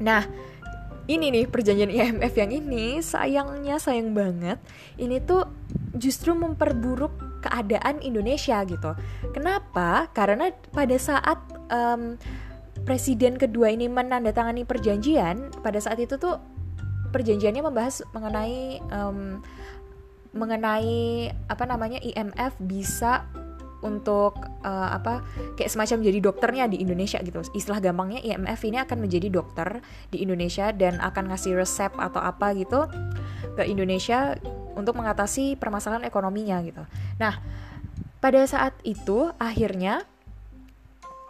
[0.00, 0.24] nah
[1.10, 4.58] ini nih perjanjian IMF yang ini sayangnya sayang banget
[4.96, 5.46] ini tuh
[5.98, 8.92] justru memperburuk keadaan Indonesia gitu.
[9.32, 10.12] Kenapa?
[10.12, 11.40] Karena pada saat
[11.72, 12.20] um,
[12.84, 16.36] presiden kedua ini menandatangani perjanjian, pada saat itu tuh
[17.10, 19.42] perjanjiannya membahas mengenai um,
[20.30, 23.26] mengenai apa namanya IMF bisa
[23.80, 25.24] untuk uh, apa
[25.56, 27.40] kayak semacam jadi dokternya di Indonesia gitu.
[27.52, 29.80] Istilah gampangnya IMF ini akan menjadi dokter
[30.12, 32.86] di Indonesia dan akan ngasih resep atau apa gitu
[33.56, 34.36] ke Indonesia
[34.76, 36.84] untuk mengatasi permasalahan ekonominya gitu.
[37.18, 37.40] Nah,
[38.20, 40.04] pada saat itu akhirnya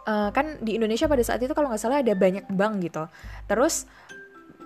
[0.05, 3.07] uh, kan di Indonesia pada saat itu kalau nggak salah ada banyak bank gitu.
[3.47, 3.87] Terus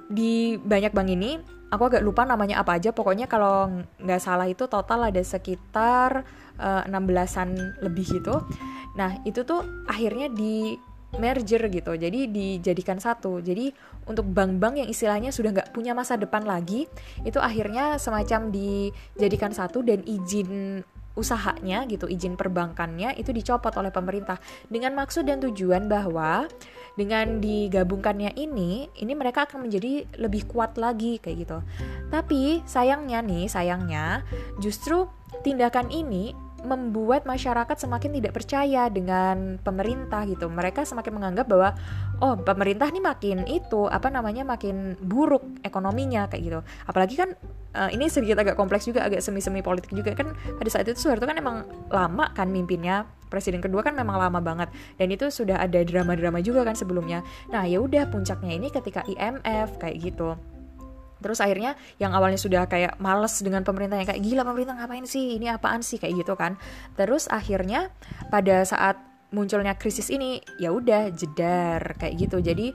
[0.05, 2.91] di banyak bank ini aku agak lupa namanya apa aja.
[2.91, 6.25] Pokoknya kalau nggak salah itu total ada sekitar
[6.59, 8.43] uh, 16-an lebih gitu.
[8.95, 10.77] Nah, itu tuh akhirnya di
[11.15, 13.71] merger gitu jadi dijadikan satu jadi
[14.05, 16.91] untuk bank-bank yang istilahnya sudah nggak punya masa depan lagi
[17.23, 20.83] itu akhirnya semacam dijadikan satu dan izin
[21.15, 24.37] usahanya gitu izin perbankannya itu dicopot oleh pemerintah.
[24.67, 26.47] Dengan maksud dan tujuan bahwa
[26.95, 31.57] dengan digabungkannya ini ini mereka akan menjadi lebih kuat lagi kayak gitu.
[32.11, 34.23] Tapi sayangnya nih sayangnya
[34.59, 35.07] justru
[35.43, 40.51] tindakan ini membuat masyarakat semakin tidak percaya dengan pemerintah gitu.
[40.51, 41.77] Mereka semakin menganggap bahwa
[42.19, 46.59] oh pemerintah nih makin itu apa namanya makin buruk ekonominya kayak gitu.
[46.89, 47.29] Apalagi kan
[47.77, 51.29] uh, ini sedikit agak kompleks juga agak semi-semi politik juga kan pada saat itu Soeharto
[51.29, 55.83] kan emang lama kan mimpinnya presiden kedua kan memang lama banget dan itu sudah ada
[55.83, 57.25] drama-drama juga kan sebelumnya.
[57.51, 60.39] Nah, ya udah puncaknya ini ketika IMF kayak gitu.
[61.25, 65.41] Terus akhirnya yang awalnya sudah kayak males dengan pemerintah yang kayak gila pemerintah ngapain sih
[65.41, 66.61] ini apaan sih kayak gitu kan.
[66.93, 67.89] Terus akhirnya
[68.29, 69.01] pada saat
[69.33, 72.37] munculnya krisis ini ya udah jedar kayak gitu.
[72.45, 72.69] Jadi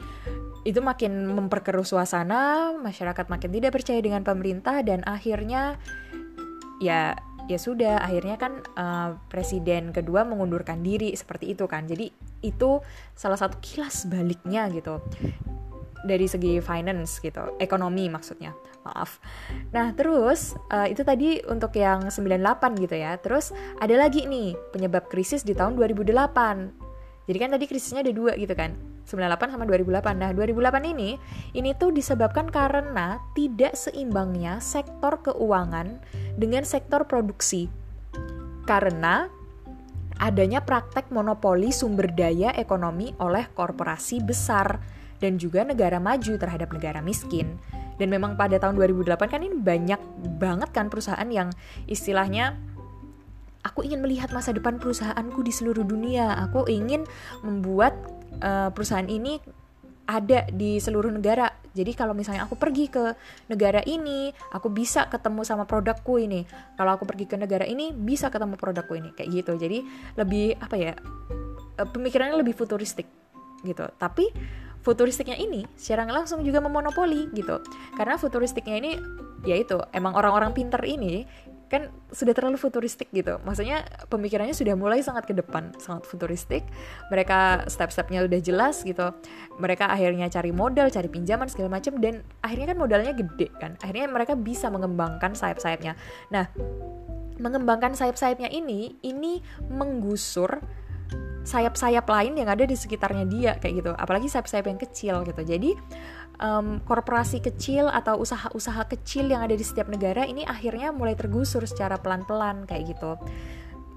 [0.67, 5.79] itu makin memperkeruh suasana, masyarakat makin tidak percaya dengan pemerintah dan akhirnya
[6.83, 7.15] ya
[7.47, 11.87] ya sudah akhirnya kan uh, presiden kedua mengundurkan diri seperti itu kan.
[11.87, 12.11] Jadi
[12.43, 12.83] itu
[13.15, 14.99] salah satu kilas baliknya gitu
[16.05, 18.57] dari segi finance gitu, ekonomi maksudnya.
[18.81, 19.21] Maaf.
[19.77, 23.21] Nah, terus uh, itu tadi untuk yang 98 gitu ya.
[23.21, 27.29] Terus ada lagi nih penyebab krisis di tahun 2008.
[27.29, 28.73] Jadi kan tadi krisisnya ada dua gitu kan.
[29.05, 30.17] 98 sama 2008.
[30.17, 31.19] Nah, 2008 ini
[31.53, 36.01] ini tuh disebabkan karena tidak seimbangnya sektor keuangan
[36.39, 37.69] dengan sektor produksi.
[38.65, 39.27] Karena
[40.21, 47.01] adanya praktek monopoli sumber daya ekonomi oleh korporasi besar dan juga negara maju terhadap negara
[47.05, 47.61] miskin.
[48.01, 50.01] Dan memang pada tahun 2008 kan ini banyak
[50.41, 51.53] banget kan perusahaan yang
[51.85, 52.57] istilahnya
[53.61, 56.33] aku ingin melihat masa depan perusahaanku di seluruh dunia.
[56.49, 57.05] Aku ingin
[57.45, 57.93] membuat
[58.41, 59.39] uh, perusahaan ini
[60.09, 61.53] ada di seluruh negara.
[61.71, 63.15] Jadi kalau misalnya aku pergi ke
[63.47, 66.43] negara ini, aku bisa ketemu sama produkku ini.
[66.75, 69.15] Kalau aku pergi ke negara ini, bisa ketemu produkku ini.
[69.15, 69.53] Kayak gitu.
[69.55, 69.79] Jadi
[70.19, 70.93] lebih apa ya?
[71.79, 73.07] Eh, pemikirannya lebih futuristik
[73.63, 73.87] gitu.
[74.03, 74.35] Tapi
[74.81, 77.61] futuristiknya ini secara langsung juga memonopoli gitu.
[77.97, 78.93] Karena futuristiknya ini
[79.45, 81.25] yaitu emang orang-orang pinter ini
[81.71, 83.39] kan sudah terlalu futuristik gitu.
[83.47, 86.67] Maksudnya pemikirannya sudah mulai sangat ke depan sangat futuristik.
[87.15, 89.15] Mereka step-stepnya udah jelas gitu.
[89.63, 93.79] Mereka akhirnya cari modal cari pinjaman segala macam dan akhirnya kan modalnya gede kan.
[93.79, 95.95] Akhirnya mereka bisa mengembangkan sayap-sayapnya.
[96.35, 96.51] Nah
[97.39, 99.39] mengembangkan sayap-sayapnya ini ini
[99.71, 100.61] menggusur
[101.41, 103.93] sayap-sayap lain yang ada di sekitarnya dia kayak gitu.
[103.97, 105.43] Apalagi sayap-sayap yang kecil gitu.
[105.43, 105.71] Jadi
[106.41, 111.65] um, korporasi kecil atau usaha-usaha kecil yang ada di setiap negara ini akhirnya mulai tergusur
[111.69, 113.17] secara pelan-pelan kayak gitu.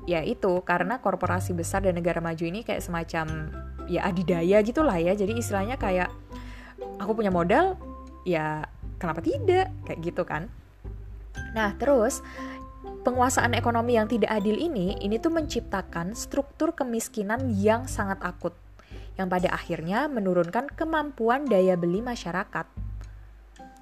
[0.04, 3.52] Ya itu karena korporasi besar dan negara maju ini kayak semacam
[3.88, 5.15] ya adidaya gitulah ya.
[5.15, 6.12] Jadi istilahnya kayak
[6.99, 7.80] aku punya modal
[8.28, 8.67] ya
[8.99, 9.71] kenapa tidak?
[9.88, 10.52] Kayak gitu kan.
[11.56, 12.19] Nah terus
[13.03, 18.55] penguasaan ekonomi yang tidak adil ini ini tuh menciptakan struktur kemiskinan yang sangat akut
[19.19, 22.65] yang pada akhirnya menurunkan kemampuan daya beli masyarakat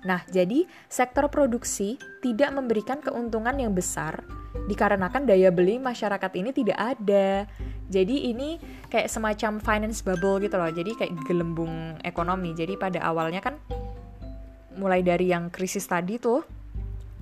[0.02, 4.26] Nah, jadi sektor produksi tidak memberikan keuntungan yang besar
[4.66, 7.46] dikarenakan daya beli masyarakat ini tidak ada.
[7.92, 8.58] Jadi ini
[8.90, 10.72] kayak semacam finance bubble gitu loh.
[10.74, 12.58] Jadi kayak gelembung ekonomi.
[12.58, 13.62] Jadi pada awalnya kan
[14.74, 16.42] mulai dari yang krisis tadi tuh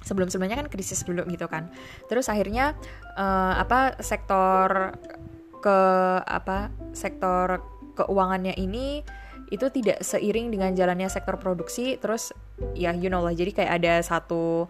[0.03, 1.71] sebelum-sebelumnya kan krisis dulu gitu kan.
[2.07, 2.75] Terus akhirnya
[3.19, 4.95] uh, apa sektor
[5.59, 5.79] ke
[6.23, 7.59] apa sektor
[7.99, 9.03] keuangannya ini
[9.49, 12.31] itu tidak seiring dengan jalannya sektor produksi terus
[12.77, 14.69] ya you know lah jadi kayak ada satu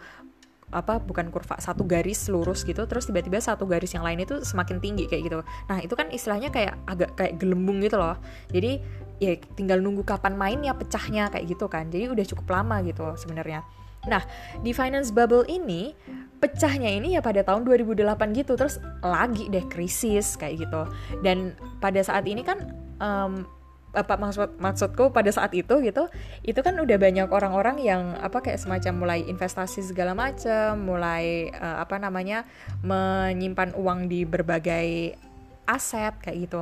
[0.69, 4.77] apa bukan kurva satu garis lurus gitu terus tiba-tiba satu garis yang lain itu semakin
[4.77, 5.39] tinggi kayak gitu.
[5.65, 8.13] Nah itu kan istilahnya kayak agak kayak gelembung gitu loh.
[8.53, 8.77] Jadi
[9.17, 11.89] ya tinggal nunggu kapan mainnya pecahnya kayak gitu kan.
[11.89, 13.65] Jadi udah cukup lama gitu sebenarnya
[14.07, 14.23] nah
[14.63, 15.91] di finance bubble ini
[16.39, 17.99] pecahnya ini ya pada tahun 2008
[18.31, 20.81] gitu terus lagi deh krisis kayak gitu.
[21.19, 22.63] Dan pada saat ini kan
[23.03, 23.43] um,
[23.89, 26.05] apa maksud maksudku pada saat itu gitu
[26.45, 31.81] itu kan udah banyak orang-orang yang apa kayak semacam mulai investasi segala macam mulai uh,
[31.81, 32.45] apa namanya
[32.85, 35.17] menyimpan uang di berbagai
[35.65, 36.61] aset kayak gitu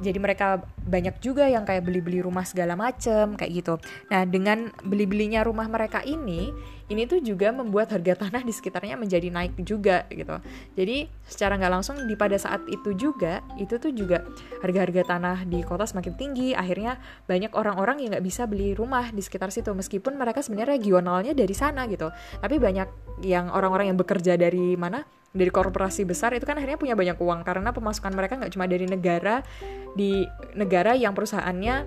[0.00, 3.74] jadi mereka banyak juga yang kayak beli-beli rumah segala macem kayak gitu.
[4.08, 6.50] Nah dengan beli-belinya rumah mereka ini,
[6.90, 10.42] ini tuh juga membuat harga tanah di sekitarnya menjadi naik juga gitu.
[10.74, 14.26] Jadi secara nggak langsung di pada saat itu juga, itu tuh juga
[14.58, 16.50] harga-harga tanah di kota semakin tinggi.
[16.56, 16.98] Akhirnya
[17.30, 21.54] banyak orang-orang yang nggak bisa beli rumah di sekitar situ, meskipun mereka sebenarnya regionalnya dari
[21.54, 22.10] sana gitu.
[22.42, 25.19] Tapi banyak yang orang-orang yang bekerja dari mana?
[25.30, 28.86] Dari korporasi besar itu kan akhirnya punya banyak uang karena pemasukan mereka nggak cuma dari
[28.90, 29.46] negara
[29.94, 30.26] di
[30.58, 31.86] negara yang perusahaannya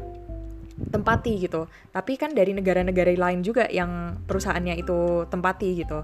[0.90, 1.68] tempati gitu.
[1.92, 6.02] Tapi kan dari negara-negara lain juga yang perusahaannya itu tempati gitu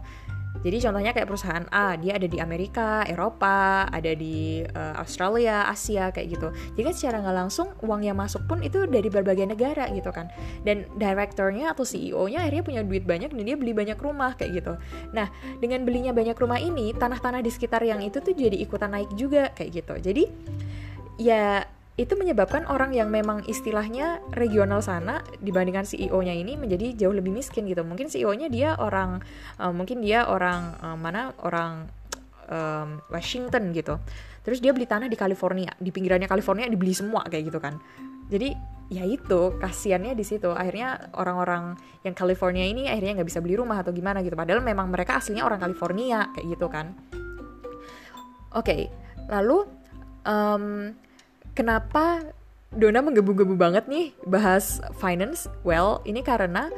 [0.59, 6.11] jadi contohnya kayak perusahaan A, dia ada di Amerika, Eropa, ada di uh, Australia, Asia
[6.11, 6.47] kayak gitu.
[6.75, 10.27] Jadi kan secara nggak langsung uang yang masuk pun itu dari berbagai negara gitu kan.
[10.67, 14.73] Dan direkturnya atau CEO-nya akhirnya punya duit banyak dan dia beli banyak rumah kayak gitu.
[15.15, 15.31] Nah,
[15.63, 19.55] dengan belinya banyak rumah ini, tanah-tanah di sekitar yang itu tuh jadi ikutan naik juga
[19.55, 19.95] kayak gitu.
[20.11, 20.23] Jadi
[21.23, 21.63] ya
[21.99, 27.67] itu menyebabkan orang yang memang istilahnya regional sana dibandingkan CEO-nya ini menjadi jauh lebih miskin
[27.67, 27.83] gitu.
[27.83, 29.19] Mungkin CEO-nya dia orang
[29.59, 31.91] uh, mungkin dia orang uh, mana orang
[32.47, 33.99] um, Washington gitu.
[34.47, 37.75] Terus dia beli tanah di California, di pinggirannya California dibeli semua kayak gitu kan.
[38.31, 38.55] Jadi
[38.87, 40.55] ya itu kasihannya di situ.
[40.55, 41.75] Akhirnya orang-orang
[42.07, 44.39] yang California ini akhirnya nggak bisa beli rumah atau gimana gitu.
[44.39, 46.95] Padahal memang mereka aslinya orang California kayak gitu kan.
[48.55, 48.81] Oke, okay,
[49.27, 49.67] lalu
[50.23, 50.95] um,
[51.59, 52.23] Kenapa
[52.71, 55.51] Dona menggebu-gebu banget nih bahas finance?
[55.67, 56.71] Well, ini karena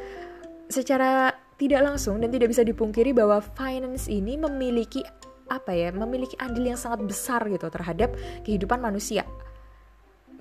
[0.73, 5.05] secara tidak langsung dan tidak bisa dipungkiri bahwa finance ini memiliki
[5.53, 9.21] apa ya, memiliki andil yang sangat besar gitu terhadap kehidupan manusia.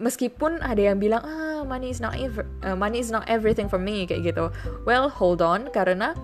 [0.00, 3.76] Meskipun ada yang bilang ah money is not ever, uh, money is not everything for
[3.76, 4.48] me kayak gitu.
[4.88, 6.16] Well, hold on karena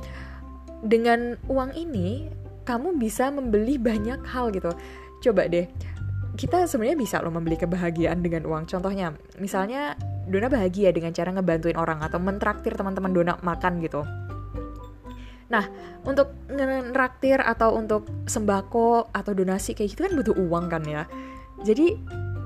[0.81, 2.33] dengan uang ini
[2.65, 4.73] kamu bisa membeli banyak hal gitu.
[5.21, 5.69] Coba deh
[6.37, 8.69] kita sebenarnya bisa loh membeli kebahagiaan dengan uang.
[8.69, 9.97] Contohnya, misalnya
[10.29, 14.05] Dona bahagia dengan cara ngebantuin orang atau mentraktir teman-teman Dona makan gitu.
[15.47, 15.65] Nah,
[16.05, 21.03] untuk ngeraktir atau untuk sembako atau donasi kayak gitu kan butuh uang kan ya.
[21.65, 21.97] Jadi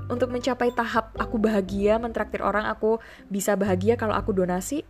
[0.07, 4.87] untuk mencapai tahap aku bahagia mentraktir orang, aku bisa bahagia kalau aku donasi,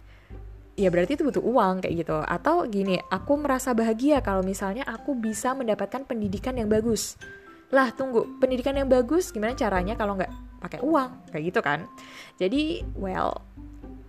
[0.76, 2.18] ya berarti itu butuh uang kayak gitu.
[2.22, 7.16] Atau gini, aku merasa bahagia kalau misalnya aku bisa mendapatkan pendidikan yang bagus
[7.72, 11.32] lah tunggu pendidikan yang bagus gimana caranya kalau nggak pakai uang?
[11.32, 11.80] Kayak gitu kan.
[12.38, 13.42] Jadi well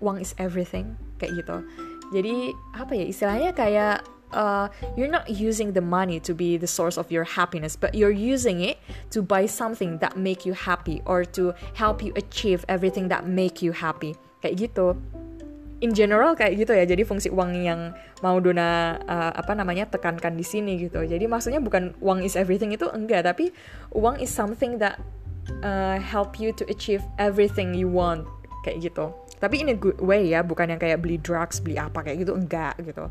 [0.02, 1.62] uang is everything kayak gitu.
[2.12, 6.98] Jadi apa ya istilahnya kayak uh, you're not using the money to be the source
[6.98, 8.76] of your happiness, but you're using it
[9.14, 13.62] to buy something that make you happy or to help you achieve everything that make
[13.62, 14.18] you happy.
[14.42, 14.98] Kayak gitu
[15.82, 16.86] in general kayak gitu ya.
[16.86, 17.90] Jadi fungsi uang yang
[18.22, 21.02] mau Dona uh, apa namanya tekankan di sini gitu.
[21.02, 23.50] Jadi maksudnya bukan uang is everything itu enggak tapi
[23.92, 25.02] uang is something that
[25.66, 28.22] uh, help you to achieve everything you want
[28.62, 29.10] kayak gitu.
[29.42, 32.32] Tapi in a good way ya bukan yang kayak beli drugs beli apa kayak gitu
[32.38, 33.10] enggak gitu.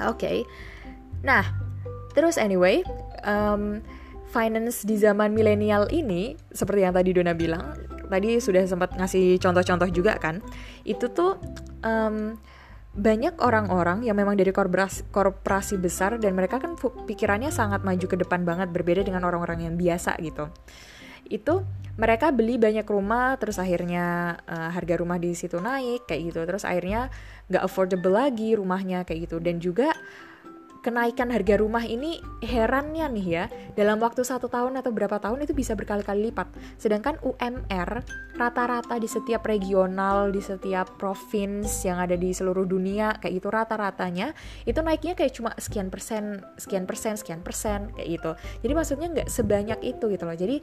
[0.00, 0.16] Oke.
[0.16, 0.38] Okay.
[1.20, 1.44] nah
[2.16, 2.80] terus anyway
[3.28, 3.84] um,
[4.32, 7.76] finance di zaman milenial ini seperti yang tadi Dona bilang
[8.10, 10.42] tadi sudah sempat ngasih contoh-contoh juga kan
[10.82, 11.38] itu tuh
[11.86, 12.34] um,
[12.90, 16.74] banyak orang-orang yang memang dari korporasi, korporasi besar dan mereka kan
[17.06, 20.50] pikirannya sangat maju ke depan banget berbeda dengan orang-orang yang biasa gitu.
[21.30, 21.62] Itu
[21.94, 26.40] mereka beli banyak rumah terus akhirnya uh, harga rumah di situ naik kayak gitu.
[26.42, 27.14] Terus akhirnya
[27.46, 29.38] nggak affordable lagi rumahnya kayak gitu.
[29.38, 29.94] Dan juga
[30.80, 33.44] kenaikan harga rumah ini herannya nih ya.
[33.76, 36.48] Dalam waktu satu tahun atau berapa tahun itu bisa berkali-kali lipat.
[36.80, 38.04] Sedangkan UMR
[38.36, 44.32] rata-rata di setiap regional di setiap provinsi yang ada di seluruh dunia kayak gitu rata-ratanya
[44.64, 48.30] itu naiknya kayak cuma sekian persen sekian persen sekian persen kayak gitu.
[48.64, 50.36] Jadi maksudnya nggak sebanyak itu gitu loh.
[50.36, 50.56] Jadi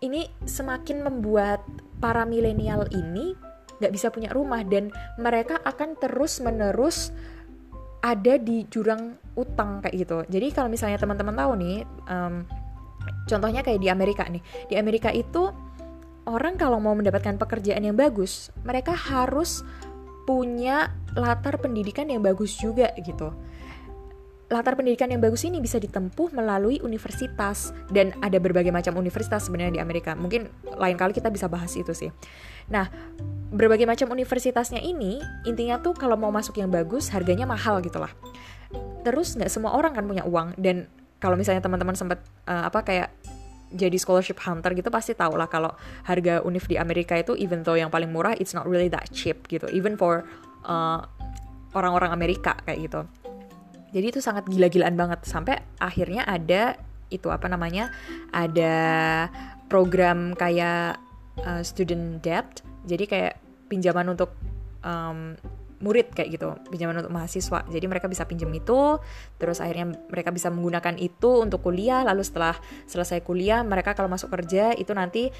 [0.00, 1.60] ini semakin membuat
[2.00, 3.36] para milenial ini
[3.80, 7.10] nggak bisa punya rumah dan mereka akan terus menerus
[8.00, 10.18] ada di jurang utang kayak gitu.
[10.28, 11.76] Jadi kalau misalnya teman-teman tahu nih,
[12.08, 12.44] um,
[13.28, 14.42] contohnya kayak di Amerika nih.
[14.68, 15.52] Di Amerika itu
[16.28, 19.60] orang kalau mau mendapatkan pekerjaan yang bagus, mereka harus
[20.24, 23.32] punya latar pendidikan yang bagus juga gitu.
[24.50, 27.70] Latar pendidikan yang bagus ini bisa ditempuh melalui universitas.
[27.86, 30.18] Dan ada berbagai macam universitas sebenarnya di Amerika.
[30.18, 32.10] Mungkin lain kali kita bisa bahas itu sih.
[32.66, 32.90] Nah,
[33.54, 38.10] berbagai macam universitasnya ini intinya tuh kalau mau masuk yang bagus harganya mahal gitu lah
[39.02, 40.56] terus nggak semua orang kan punya uang.
[40.60, 40.86] Dan
[41.20, 43.10] kalau misalnya teman-teman sempat uh, apa kayak
[43.70, 45.70] jadi scholarship hunter gitu pasti tau lah kalau
[46.02, 49.46] harga univ di Amerika itu even though yang paling murah it's not really that cheap
[49.46, 49.66] gitu.
[49.70, 50.26] Even for
[50.66, 51.06] uh,
[51.76, 53.00] orang-orang Amerika kayak gitu
[53.90, 55.26] jadi itu sangat gila-gilaan banget.
[55.26, 56.78] Sampai akhirnya ada
[57.10, 57.90] itu apa namanya
[58.30, 58.76] ada
[59.66, 60.98] program kayak
[61.42, 62.62] uh, student debt.
[62.86, 63.34] Jadi kayak
[63.66, 64.34] pinjaman untuk
[64.86, 65.34] um,
[65.80, 67.66] murid kayak gitu pinjaman untuk mahasiswa.
[67.66, 69.00] Jadi mereka bisa pinjam itu
[69.40, 72.06] terus akhirnya mereka bisa menggunakan itu untuk kuliah.
[72.06, 72.54] Lalu setelah
[72.86, 75.34] selesai kuliah mereka kalau masuk kerja itu nanti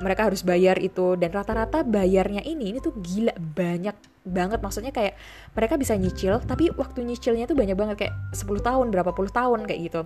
[0.00, 1.18] mereka harus bayar itu.
[1.18, 4.62] Dan rata-rata bayarnya ini ini tuh gila banyak banget.
[4.62, 5.18] Maksudnya kayak
[5.52, 7.96] mereka bisa nyicil tapi waktu nyicilnya tuh banyak banget.
[8.06, 10.00] Kayak 10 tahun berapa puluh tahun kayak gitu.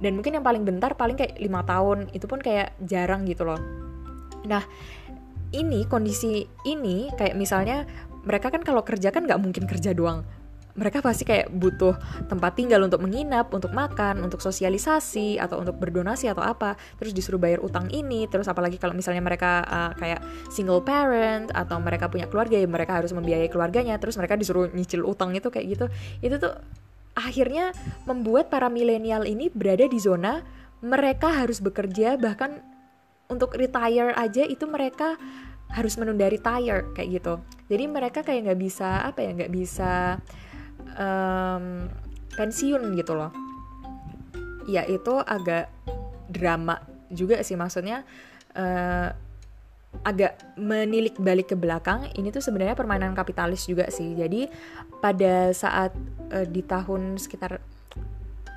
[0.00, 2.08] Dan mungkin yang paling bentar paling kayak lima tahun.
[2.16, 3.60] Itu pun kayak jarang gitu loh.
[4.48, 4.62] Nah
[5.52, 7.86] ini kondisi ini kayak misalnya
[8.26, 10.26] mereka kan kalau kerja kan nggak mungkin kerja doang
[10.76, 11.96] mereka pasti kayak butuh
[12.28, 16.76] tempat tinggal untuk menginap, untuk makan, untuk sosialisasi atau untuk berdonasi atau apa.
[17.00, 20.20] Terus disuruh bayar utang ini, terus apalagi kalau misalnya mereka uh, kayak
[20.52, 25.02] single parent atau mereka punya keluarga ya mereka harus membiayai keluarganya, terus mereka disuruh nyicil
[25.08, 25.86] utang itu kayak gitu.
[26.20, 26.54] Itu tuh
[27.16, 27.72] akhirnya
[28.04, 30.44] membuat para milenial ini berada di zona
[30.84, 32.60] mereka harus bekerja bahkan
[33.32, 35.16] untuk retire aja itu mereka
[35.72, 37.34] harus menunda retire kayak gitu
[37.72, 40.20] jadi mereka kayak nggak bisa apa ya nggak bisa
[40.96, 41.86] um,
[42.34, 43.32] pensiun gitu loh.
[44.66, 45.70] Ya itu agak
[46.26, 48.02] drama juga sih maksudnya
[48.58, 49.14] uh,
[50.02, 52.10] agak menilik balik ke belakang.
[52.12, 54.12] Ini tuh sebenarnya permainan kapitalis juga sih.
[54.12, 54.50] Jadi
[55.00, 55.94] pada saat
[56.34, 57.62] uh, di tahun sekitar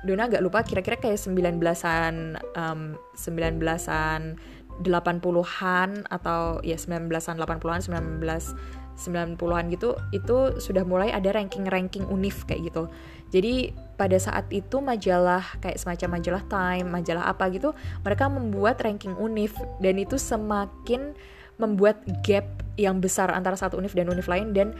[0.00, 4.40] Dona agak lupa kira-kira kayak 19-an um, 19-an
[4.80, 12.68] 80-an atau ya 19-an 80-an 19 90-an gitu itu sudah mulai ada ranking-ranking univ kayak
[12.68, 12.92] gitu.
[13.30, 17.72] Jadi pada saat itu majalah kayak semacam majalah Time, majalah apa gitu,
[18.02, 21.14] mereka membuat ranking univ dan itu semakin
[21.56, 22.44] membuat gap
[22.76, 24.72] yang besar antara satu univ dan univ lain dan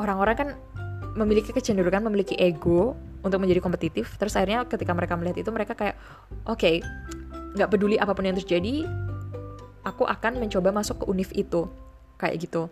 [0.00, 0.48] orang-orang kan
[1.14, 4.18] memiliki kecenderungan memiliki ego untuk menjadi kompetitif.
[4.18, 5.96] Terus akhirnya ketika mereka melihat itu mereka kayak
[6.44, 6.82] oke, okay,
[7.54, 8.88] nggak peduli apa pun yang terjadi,
[9.86, 11.70] aku akan mencoba masuk ke univ itu
[12.18, 12.66] kayak gitu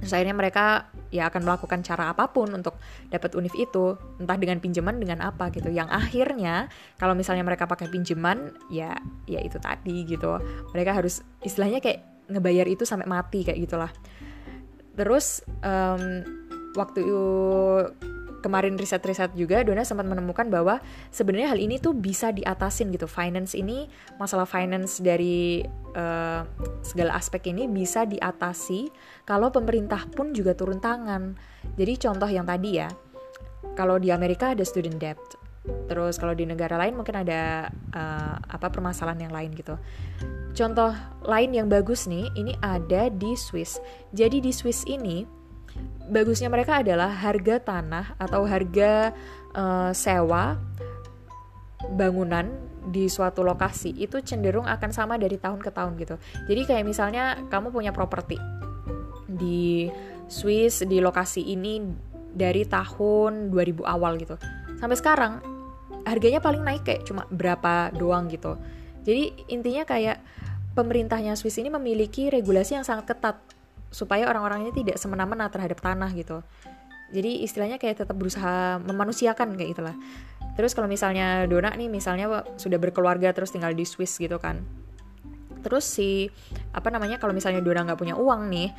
[0.00, 2.80] Terus akhirnya mereka ya akan melakukan cara apa pun untuk
[3.12, 5.68] dapat univ itu, entah dengan pinjaman dengan apa gitu.
[5.68, 8.96] Yang akhirnya kalau misalnya mereka pakai pinjaman ya
[9.28, 10.40] ya itu tadi gitu.
[10.72, 12.00] Mereka harus istilahnya kayak
[12.32, 13.92] ngebayar itu sampai mati kayak gitulah.
[14.96, 16.24] Terus um,
[16.74, 17.00] waktu
[18.40, 20.80] kemarin riset-riset juga Dona sempat menemukan bahwa
[21.12, 23.06] sebenarnya hal ini tuh bisa diatasin gitu.
[23.06, 23.86] Finance ini
[24.16, 25.64] masalah finance dari
[25.94, 26.42] uh,
[26.82, 28.90] segala aspek ini bisa diatasi
[29.28, 31.38] kalau pemerintah pun juga turun tangan.
[31.76, 32.88] Jadi contoh yang tadi ya
[33.76, 35.20] kalau di Amerika ada student debt
[35.86, 39.76] terus kalau di negara lain mungkin ada uh, apa permasalahan yang lain gitu.
[40.56, 40.96] Contoh
[41.28, 43.76] lain yang bagus nih ini ada di Swiss.
[44.16, 45.39] Jadi di Swiss ini
[46.10, 49.14] bagusnya mereka adalah harga tanah atau harga
[49.54, 50.58] uh, sewa
[51.94, 52.50] bangunan
[52.80, 56.16] di suatu lokasi itu cenderung akan sama dari tahun ke tahun gitu.
[56.48, 58.36] Jadi kayak misalnya kamu punya properti
[59.28, 59.88] di
[60.26, 61.80] Swiss di lokasi ini
[62.30, 64.36] dari tahun 2000 awal gitu.
[64.80, 65.32] Sampai sekarang
[66.08, 68.56] harganya paling naik kayak cuma berapa doang gitu.
[69.04, 70.20] Jadi intinya kayak
[70.72, 73.36] pemerintahnya Swiss ini memiliki regulasi yang sangat ketat
[73.90, 76.40] supaya orang-orang ini tidak semena-mena terhadap tanah gitu.
[77.10, 79.96] Jadi istilahnya kayak tetap berusaha memanusiakan kayak gitulah.
[80.54, 84.62] Terus kalau misalnya Dona nih misalnya sudah berkeluarga terus tinggal di Swiss gitu kan.
[85.60, 86.30] Terus si
[86.72, 88.72] apa namanya kalau misalnya Dona nggak punya uang nih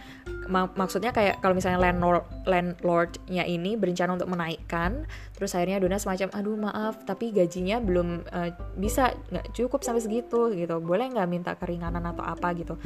[0.50, 5.06] mak maksudnya kayak kalau misalnya landlord landlordnya ini berencana untuk menaikkan
[5.38, 8.50] terus akhirnya Dona semacam aduh maaf tapi gajinya belum uh,
[8.82, 10.76] bisa nggak cukup sampai segitu gitu.
[10.82, 12.80] Boleh nggak minta keringanan atau apa gitu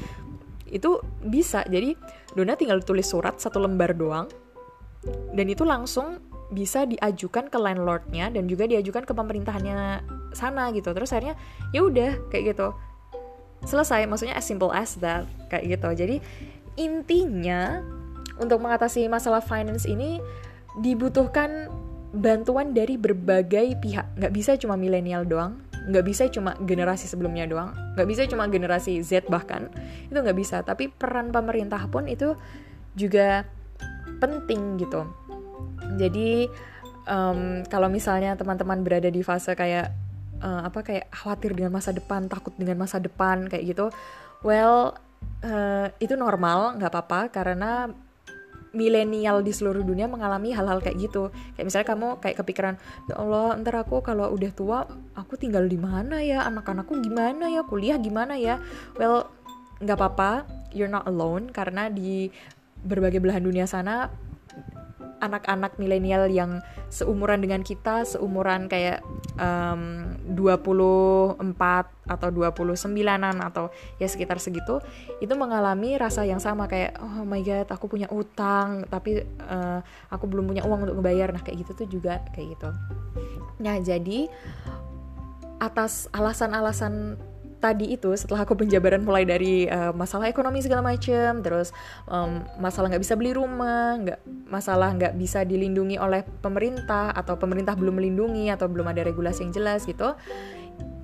[0.69, 1.61] itu bisa.
[1.65, 1.93] Jadi
[2.33, 4.27] Dona tinggal tulis surat satu lembar doang.
[5.33, 6.17] Dan itu langsung
[6.49, 10.01] bisa diajukan ke landlordnya dan juga diajukan ke pemerintahannya
[10.33, 10.93] sana gitu.
[10.93, 11.35] Terus akhirnya
[11.73, 12.73] ya udah kayak gitu.
[13.65, 14.05] Selesai.
[14.09, 15.89] Maksudnya as simple as that kayak gitu.
[15.93, 16.15] Jadi
[16.75, 17.81] intinya
[18.41, 20.19] untuk mengatasi masalah finance ini
[20.81, 21.71] dibutuhkan
[22.11, 24.17] bantuan dari berbagai pihak.
[24.17, 27.73] Nggak bisa cuma milenial doang nggak bisa cuma generasi sebelumnya doang.
[27.93, 29.69] Nggak bisa cuma generasi Z bahkan.
[30.09, 30.65] Itu nggak bisa.
[30.65, 32.33] Tapi peran pemerintah pun itu
[32.97, 33.45] juga
[34.17, 35.05] penting gitu.
[35.95, 36.49] Jadi
[37.05, 39.93] um, kalau misalnya teman-teman berada di fase kayak
[40.41, 43.85] uh, apa kayak khawatir dengan masa depan takut dengan masa depan kayak gitu
[44.41, 44.97] well
[45.45, 47.21] uh, itu normal nggak apa-apa.
[47.29, 47.89] Karena
[48.75, 51.31] milenial di seluruh dunia mengalami hal-hal kayak gitu.
[51.55, 52.75] Kayak misalnya kamu kayak kepikiran,
[53.07, 54.83] ya Allah, ntar aku kalau udah tua,
[55.15, 56.43] aku tinggal di mana ya?
[56.45, 57.63] Anak-anakku gimana ya?
[57.63, 58.59] Kuliah gimana ya?
[58.99, 59.31] Well,
[59.79, 60.31] nggak apa-apa,
[60.75, 62.29] you're not alone karena di
[62.85, 64.11] berbagai belahan dunia sana
[65.25, 66.61] anak-anak milenial yang
[66.93, 69.01] seumuran dengan kita, seumuran kayak
[69.41, 71.41] um, 24
[72.05, 74.77] atau 29-an atau ya sekitar segitu,
[75.19, 79.81] itu mengalami rasa yang sama kayak oh my god, aku punya utang tapi uh,
[80.13, 81.33] aku belum punya uang untuk membayar.
[81.33, 82.69] Nah, kayak gitu tuh juga kayak gitu.
[83.59, 84.29] Nah, jadi
[85.59, 87.17] atas alasan-alasan
[87.65, 91.73] tadi itu setelah aku penjabaran mulai dari uh, masalah ekonomi segala macem terus
[92.05, 97.73] um, masalah nggak bisa beli rumah nggak masalah nggak bisa dilindungi oleh pemerintah atau pemerintah
[97.73, 100.13] belum melindungi atau belum ada regulasi yang jelas gitu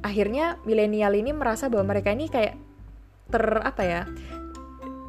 [0.05, 2.53] akhirnya milenial ini merasa bahwa mereka ini kayak
[3.33, 4.01] ter apa ya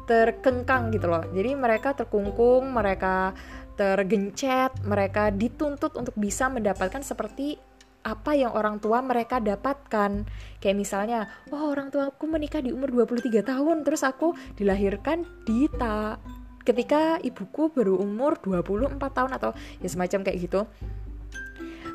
[0.03, 1.23] terkengkang gitu loh.
[1.31, 3.31] Jadi mereka terkungkung mereka
[3.73, 7.57] tergencet mereka dituntut untuk bisa mendapatkan seperti
[8.03, 10.27] apa yang orang tua mereka dapatkan.
[10.59, 15.23] Kayak misalnya, wah oh, orang tua aku menikah di umur 23 tahun, terus aku dilahirkan
[15.47, 16.19] di ta
[16.63, 19.51] ketika ibuku baru umur 24 tahun atau
[19.83, 20.61] ya semacam kayak gitu.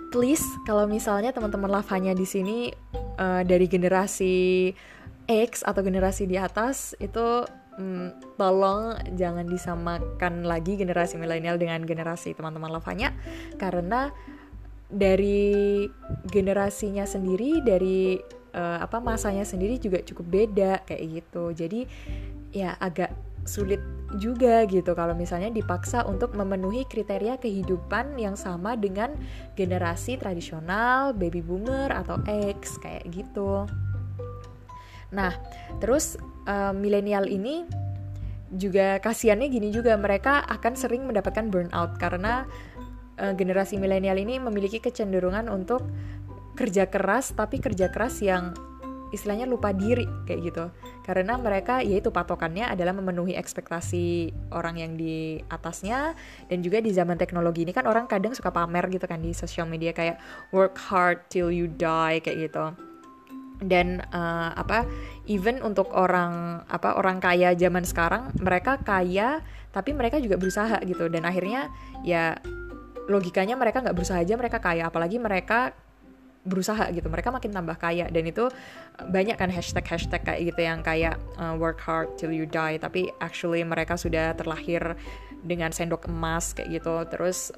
[0.08, 2.72] Please, kalau misalnya teman-teman lavanya di sini
[3.20, 4.72] uh, dari generasi
[5.28, 7.44] X atau generasi di atas itu
[7.76, 13.12] hmm, tolong jangan disamakan lagi generasi milenial dengan generasi teman-teman lavanya
[13.60, 14.08] karena
[14.88, 15.84] dari
[16.28, 18.16] generasinya sendiri dari
[18.56, 21.80] uh, apa masanya sendiri juga cukup beda kayak gitu jadi
[22.56, 23.12] ya agak
[23.48, 23.80] sulit
[24.20, 29.16] juga gitu kalau misalnya dipaksa untuk memenuhi kriteria kehidupan yang sama dengan
[29.56, 33.64] generasi tradisional baby boomer atau X kayak gitu.
[35.12, 35.32] Nah,
[35.80, 37.64] terus uh, milenial ini
[38.52, 42.48] juga kasihannya gini juga mereka akan sering mendapatkan burnout karena
[43.18, 45.82] uh, generasi milenial ini memiliki kecenderungan untuk
[46.58, 48.50] kerja keras tapi kerja keras yang
[49.08, 50.64] istilahnya lupa diri kayak gitu.
[51.04, 56.12] Karena mereka yaitu patokannya adalah memenuhi ekspektasi orang yang di atasnya
[56.48, 59.64] dan juga di zaman teknologi ini kan orang kadang suka pamer gitu kan di sosial
[59.64, 60.20] media kayak
[60.52, 62.74] work hard till you die kayak gitu.
[63.58, 64.86] Dan uh, apa
[65.26, 69.42] even untuk orang apa orang kaya zaman sekarang mereka kaya
[69.74, 71.08] tapi mereka juga berusaha gitu.
[71.08, 71.72] Dan akhirnya
[72.04, 72.38] ya
[73.08, 74.86] logikanya mereka nggak berusaha aja mereka kaya.
[74.86, 75.72] Apalagi mereka
[76.46, 77.08] berusaha gitu.
[77.08, 78.06] Mereka makin tambah kaya.
[78.08, 78.48] Dan itu
[79.00, 82.76] banyak kan hashtag hashtag kayak gitu yang kayak uh, work hard till you die.
[82.78, 84.94] Tapi actually mereka sudah terlahir
[85.42, 86.94] dengan sendok emas kayak gitu.
[87.08, 87.50] Terus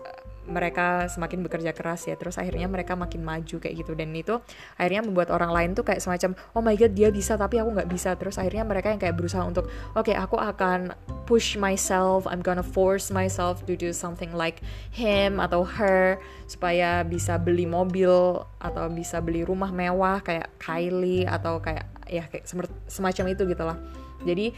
[0.50, 3.94] mereka semakin bekerja keras ya terus akhirnya mereka makin maju kayak gitu.
[3.94, 4.42] Dan itu
[4.76, 7.88] akhirnya membuat orang lain tuh kayak semacam oh my god dia bisa tapi aku nggak
[7.88, 8.18] bisa.
[8.18, 10.92] Terus akhirnya mereka yang kayak berusaha untuk oke okay, aku akan
[11.24, 16.18] push myself I'm gonna force myself to do something like him atau her
[16.50, 22.50] supaya bisa beli mobil atau bisa beli rumah mewah kayak Kylie atau kayak ya kayak
[22.90, 23.78] semacam itu gitulah
[24.26, 24.50] jadi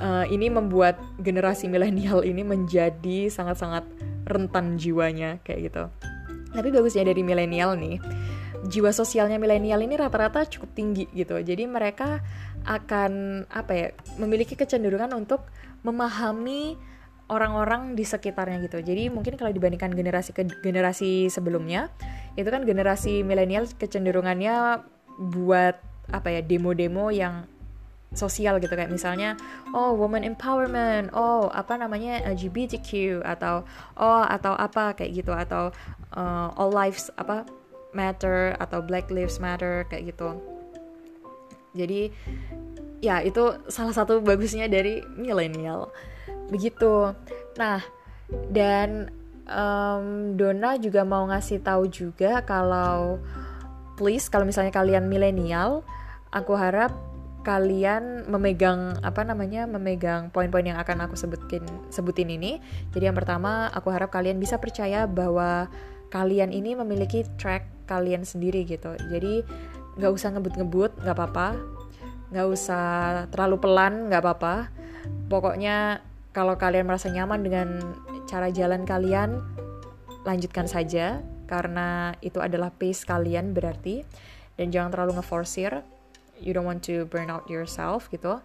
[0.00, 3.84] uh, ini membuat generasi milenial ini menjadi sangat-sangat
[4.26, 5.84] rentan jiwanya kayak gitu.
[6.56, 8.00] Tapi bagusnya dari milenial nih,
[8.66, 11.36] jiwa sosialnya milenial ini rata-rata cukup tinggi gitu.
[11.36, 12.24] Jadi mereka
[12.66, 13.88] akan apa ya,
[14.18, 15.46] memiliki kecenderungan untuk
[15.84, 16.74] memahami
[17.26, 18.82] orang-orang di sekitarnya gitu.
[18.82, 21.90] Jadi mungkin kalau dibandingkan generasi ke generasi sebelumnya,
[22.38, 24.82] itu kan generasi milenial kecenderungannya
[25.18, 25.76] buat
[26.06, 27.50] apa ya demo-demo yang
[28.16, 29.36] sosial gitu kayak misalnya
[29.76, 33.62] oh woman empowerment oh apa namanya LGBTQ atau
[34.00, 35.70] oh atau apa kayak gitu atau
[36.16, 37.46] uh, all lives apa
[37.96, 40.36] matter atau black lives matter kayak gitu.
[41.76, 42.12] Jadi
[43.04, 45.92] ya itu salah satu bagusnya dari milenial.
[46.52, 47.12] Begitu.
[47.56, 47.80] Nah
[48.52, 49.12] dan
[49.46, 53.22] um, Dona juga mau ngasih tahu juga kalau
[53.96, 55.80] please kalau misalnya kalian milenial
[56.34, 56.92] aku harap
[57.46, 61.62] kalian memegang apa namanya memegang poin-poin yang akan aku sebutin
[61.94, 62.58] sebutin ini.
[62.90, 65.70] Jadi yang pertama aku harap kalian bisa percaya bahwa
[66.10, 68.98] kalian ini memiliki track kalian sendiri gitu.
[68.98, 69.46] Jadi
[69.94, 71.54] nggak usah ngebut-ngebut nggak apa-apa,
[72.34, 72.86] nggak usah
[73.30, 74.74] terlalu pelan nggak apa-apa.
[75.30, 76.02] Pokoknya
[76.34, 77.78] kalau kalian merasa nyaman dengan
[78.26, 79.38] cara jalan kalian,
[80.26, 84.02] lanjutkan saja karena itu adalah pace kalian berarti
[84.58, 85.86] dan jangan terlalu ngeforsir
[86.40, 88.40] you don't want to burn out yourself gitu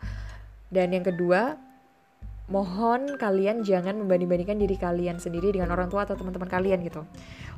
[0.71, 1.59] dan yang kedua
[2.51, 7.07] mohon kalian jangan membanding-bandingkan diri kalian sendiri dengan orang tua atau teman-teman kalian gitu.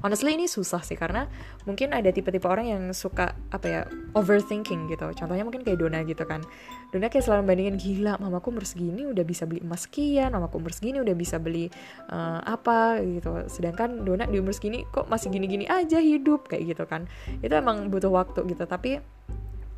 [0.06, 1.26] Honestly ini susah sih karena
[1.66, 3.82] mungkin ada tipe-tipe orang yang suka apa ya
[4.14, 5.10] overthinking gitu.
[5.18, 6.46] Contohnya mungkin kayak Dona gitu kan.
[6.94, 10.72] Dona kayak selalu bandingin gila, mamaku umur segini udah bisa beli emas sekian, mamaku umur
[10.78, 11.74] segini udah bisa beli
[12.14, 13.50] uh, apa gitu.
[13.50, 17.10] Sedangkan Dona di umur segini kok masih gini-gini aja hidup kayak gitu kan.
[17.42, 18.70] Itu emang butuh waktu gitu.
[18.70, 19.02] Tapi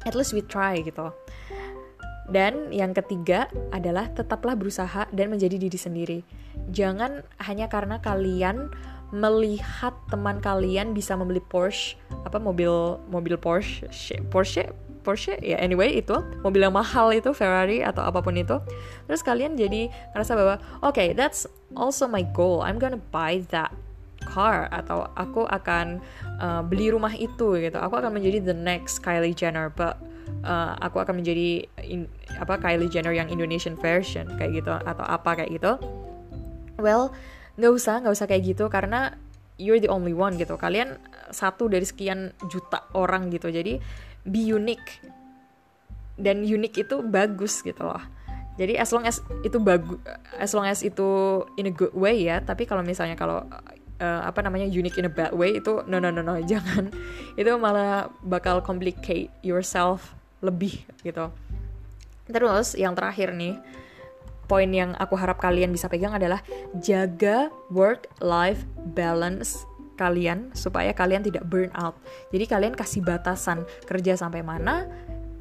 [0.06, 1.12] at least we try gitu.
[2.26, 6.20] Dan yang ketiga adalah tetaplah berusaha dan menjadi diri sendiri.
[6.74, 8.74] Jangan hanya karena kalian
[9.14, 11.94] melihat teman kalian bisa membeli Porsche,
[12.26, 13.86] apa mobil mobil Porsche,
[14.34, 14.74] Porsche,
[15.06, 18.58] Porsche ya anyway itu mobil yang mahal itu Ferrari atau apa pun itu.
[19.06, 21.46] Terus kalian jadi ngerasa bahwa oke okay, that's
[21.78, 22.66] also my goal.
[22.66, 23.70] I'm gonna buy that
[24.36, 26.04] car atau aku akan
[26.44, 27.80] uh, beli rumah itu gitu.
[27.80, 29.96] Aku akan menjadi the next Kylie Jenner but
[30.44, 35.40] uh, aku akan menjadi in, apa Kylie Jenner yang Indonesian version kayak gitu atau apa
[35.40, 35.80] kayak gitu.
[36.76, 37.16] Well
[37.56, 39.16] nggak usah nggak usah kayak gitu karena
[39.56, 40.60] you're the only one gitu.
[40.60, 41.00] Kalian
[41.32, 43.80] satu dari sekian juta orang gitu jadi
[44.28, 45.00] be unique.
[46.16, 48.00] Dan unik itu bagus gitu loh.
[48.56, 50.00] Jadi as long as itu bagus
[50.40, 53.44] as long as itu in a good way ya tapi kalau misalnya kalau
[54.00, 56.92] uh, apa namanya unique in a bad way itu no no no no jangan
[57.36, 61.32] itu malah bakal complicate yourself lebih gitu
[62.26, 63.58] terus yang terakhir nih
[64.46, 66.42] poin yang aku harap kalian bisa pegang adalah
[66.78, 68.62] jaga work life
[68.94, 69.66] balance
[69.96, 71.96] kalian supaya kalian tidak burn out.
[72.30, 74.86] Jadi kalian kasih batasan kerja sampai mana,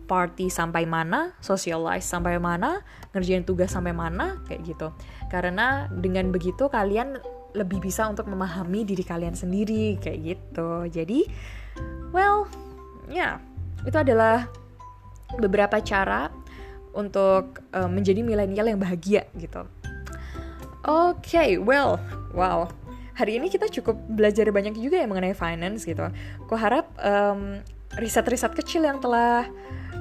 [0.06, 2.80] party sampai mana, socialize sampai mana,
[3.12, 4.88] ngerjain tugas sampai mana, kayak gitu.
[5.28, 7.18] Karena dengan begitu kalian
[7.54, 10.90] lebih bisa untuk memahami diri kalian sendiri kayak gitu.
[10.90, 11.24] Jadi,
[12.10, 12.50] well,
[13.08, 13.32] ya yeah,
[13.86, 14.50] itu adalah
[15.38, 16.30] beberapa cara
[16.94, 19.66] untuk uh, menjadi milenial yang bahagia gitu.
[20.84, 21.96] Oke, okay, well,
[22.36, 22.70] wow.
[23.14, 26.10] Hari ini kita cukup belajar banyak juga ya mengenai finance gitu.
[26.44, 27.62] Aku harap um,
[27.94, 29.46] riset-riset kecil yang telah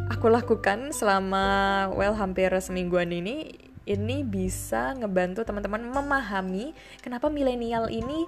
[0.10, 3.54] aku lakukan selama well hampir semingguan ini
[3.84, 6.72] ini bisa ngebantu teman-teman memahami
[7.04, 8.24] kenapa milenial ini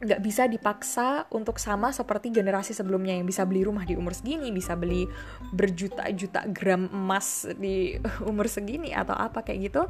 [0.00, 4.16] nggak um, bisa dipaksa untuk sama seperti generasi sebelumnya yang bisa beli rumah di umur
[4.16, 5.04] segini, bisa beli
[5.52, 8.00] berjuta-juta gram emas di
[8.30, 9.82] umur segini atau apa kayak gitu.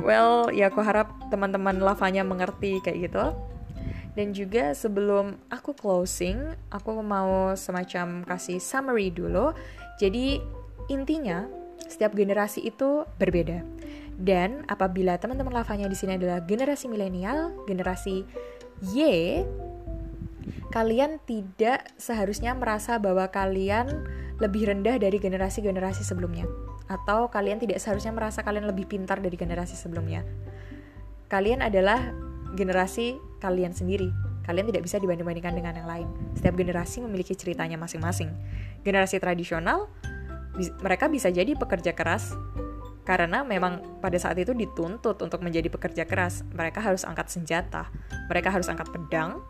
[0.00, 3.24] Well, ya aku harap teman-teman lavanya mengerti kayak gitu.
[4.16, 9.52] Dan juga sebelum aku closing, aku mau semacam kasih summary dulu.
[10.00, 10.40] Jadi
[10.90, 11.59] intinya
[11.90, 13.66] setiap generasi itu berbeda.
[14.14, 18.22] Dan apabila teman-teman lavanya di sini adalah generasi milenial, generasi
[18.80, 19.42] Y,
[20.70, 24.06] kalian tidak seharusnya merasa bahwa kalian
[24.40, 26.48] lebih rendah dari generasi-generasi sebelumnya.
[26.88, 30.24] Atau kalian tidak seharusnya merasa kalian lebih pintar dari generasi sebelumnya.
[31.28, 32.10] Kalian adalah
[32.56, 34.10] generasi kalian sendiri.
[34.42, 36.08] Kalian tidak bisa dibanding-bandingkan dengan yang lain.
[36.34, 38.32] Setiap generasi memiliki ceritanya masing-masing.
[38.82, 39.86] Generasi tradisional
[40.82, 42.36] mereka bisa jadi pekerja keras
[43.10, 46.46] karena memang pada saat itu dituntut untuk menjadi pekerja keras.
[46.52, 47.88] Mereka harus angkat senjata,
[48.30, 49.40] mereka harus angkat pedang,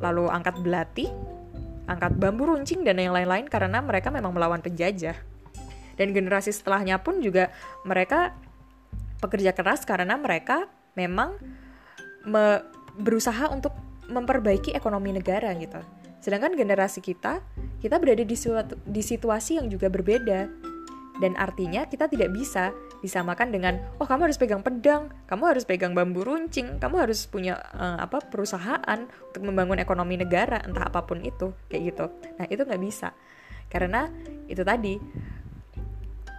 [0.00, 1.06] lalu angkat belati,
[1.86, 5.14] angkat bambu runcing dan yang lain-lain karena mereka memang melawan penjajah.
[5.94, 7.52] Dan generasi setelahnya pun juga
[7.84, 8.32] mereka
[9.20, 10.64] pekerja keras karena mereka
[10.96, 11.36] memang
[12.24, 12.64] me
[12.96, 13.76] berusaha untuk
[14.10, 15.78] memperbaiki ekonomi negara gitu.
[16.20, 17.40] Sedangkan generasi kita,
[17.80, 20.46] kita berada di, suatu, di situasi yang juga berbeda.
[21.20, 22.72] Dan artinya kita tidak bisa
[23.04, 27.60] disamakan dengan, oh kamu harus pegang pedang, kamu harus pegang bambu runcing, kamu harus punya
[27.76, 32.04] uh, apa perusahaan untuk membangun ekonomi negara, entah apa pun itu, kayak gitu.
[32.40, 33.12] Nah itu nggak bisa,
[33.68, 34.08] karena
[34.48, 34.96] itu tadi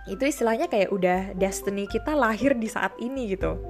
[0.10, 3.62] itu istilahnya kayak udah destiny kita lahir di saat ini gitu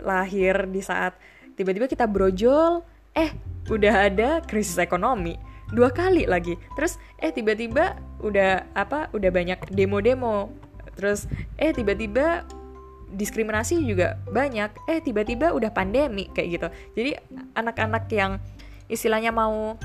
[0.00, 1.18] lahir di saat
[1.58, 3.34] tiba-tiba kita brojol eh
[3.68, 5.36] udah ada krisis ekonomi
[5.72, 6.54] dua kali lagi.
[6.76, 10.52] Terus eh tiba-tiba udah apa udah banyak demo-demo.
[10.94, 12.44] Terus eh tiba-tiba
[13.14, 14.70] diskriminasi juga banyak.
[14.90, 16.68] Eh tiba-tiba udah pandemi kayak gitu.
[16.94, 17.10] Jadi
[17.56, 18.38] anak-anak yang
[18.86, 19.80] istilahnya mau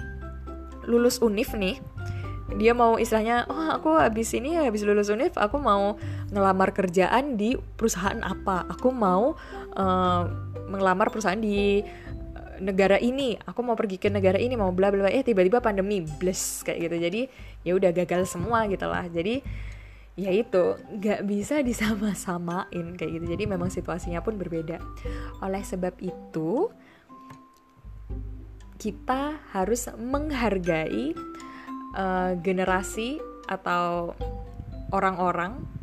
[0.89, 1.77] lulus univ nih
[2.57, 6.01] dia mau istilahnya oh aku habis ini habis lulus univ aku mau
[6.33, 8.65] ngelamar kerjaan di perusahaan apa?
[8.73, 9.37] Aku mau
[9.77, 10.23] uh,
[10.69, 11.81] mengelamar perusahaan di
[12.59, 16.61] negara ini aku mau pergi ke negara ini mau bla bla eh tiba-tiba pandemi bless
[16.67, 16.95] kayak gitu.
[16.99, 17.21] Jadi
[17.63, 19.07] ya udah gagal semua gitu lah.
[19.07, 19.41] Jadi
[20.19, 23.25] ya itu nggak bisa disama-samain kayak gitu.
[23.31, 24.77] Jadi memang situasinya pun berbeda.
[25.39, 26.67] Oleh sebab itu
[28.79, 31.11] kita harus menghargai
[31.99, 34.15] uh, generasi atau
[34.95, 35.78] orang-orang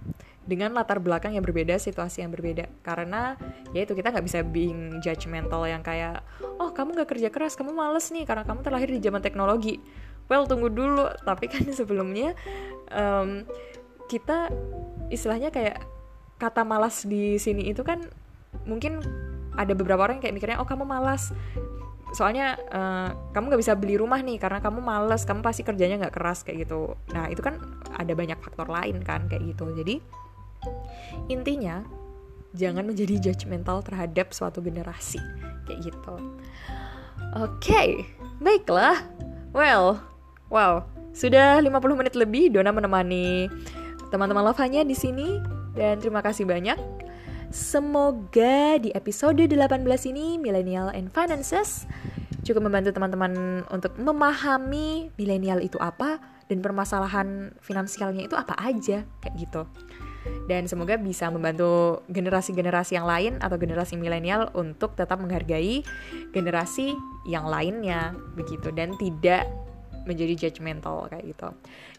[0.47, 2.71] dengan latar belakang yang berbeda, situasi yang berbeda.
[2.87, 3.35] Karena
[3.75, 6.23] ya itu kita nggak bisa being judgmental yang kayak,
[6.63, 9.83] oh kamu nggak kerja keras, kamu males nih karena kamu terlahir di zaman teknologi.
[10.31, 12.33] Well tunggu dulu, tapi kan sebelumnya
[12.95, 13.43] um,
[14.07, 14.55] kita
[15.11, 15.83] istilahnya kayak
[16.39, 18.07] kata malas di sini itu kan
[18.69, 19.03] mungkin
[19.57, 21.33] ada beberapa orang yang kayak mikirnya oh kamu malas
[22.15, 26.15] soalnya uh, kamu nggak bisa beli rumah nih karena kamu males kamu pasti kerjanya nggak
[26.15, 27.59] keras kayak gitu nah itu kan
[27.99, 29.99] ada banyak faktor lain kan kayak gitu jadi
[31.29, 31.83] intinya
[32.57, 35.21] jangan menjadi judgmental terhadap suatu generasi.
[35.69, 36.15] Kayak gitu.
[37.37, 37.89] Oke okay,
[38.41, 39.03] baiklah.
[39.53, 40.01] Well
[40.49, 40.87] wow.
[41.17, 43.49] Sudah 50 menit lebih Dona menemani
[44.13, 45.41] teman-teman lavanya di sini
[45.73, 46.77] dan terima kasih banyak.
[47.49, 51.87] Semoga di episode 18 ini Millennial and Finances
[52.47, 59.35] cukup membantu teman-teman untuk memahami milenial itu apa dan permasalahan finansialnya itu apa aja kayak
[59.35, 59.67] gitu.
[60.47, 65.83] Dan semoga bisa membantu generasi-generasi yang lain atau generasi milenial untuk tetap menghargai
[66.31, 66.95] generasi
[67.27, 69.51] yang lainnya begitu dan tidak
[70.07, 71.51] menjadi judgmental kayak gitu.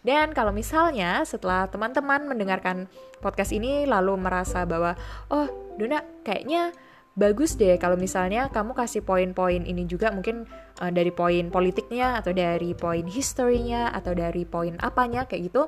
[0.01, 2.87] Dan kalau misalnya setelah teman-teman mendengarkan
[3.19, 4.95] podcast ini lalu merasa bahwa
[5.27, 6.71] oh Dona kayaknya
[7.17, 10.45] bagus deh kalau misalnya kamu kasih poin-poin ini juga mungkin
[10.79, 15.65] uh, dari poin politiknya atau dari poin historinya atau dari poin apanya kayak gitu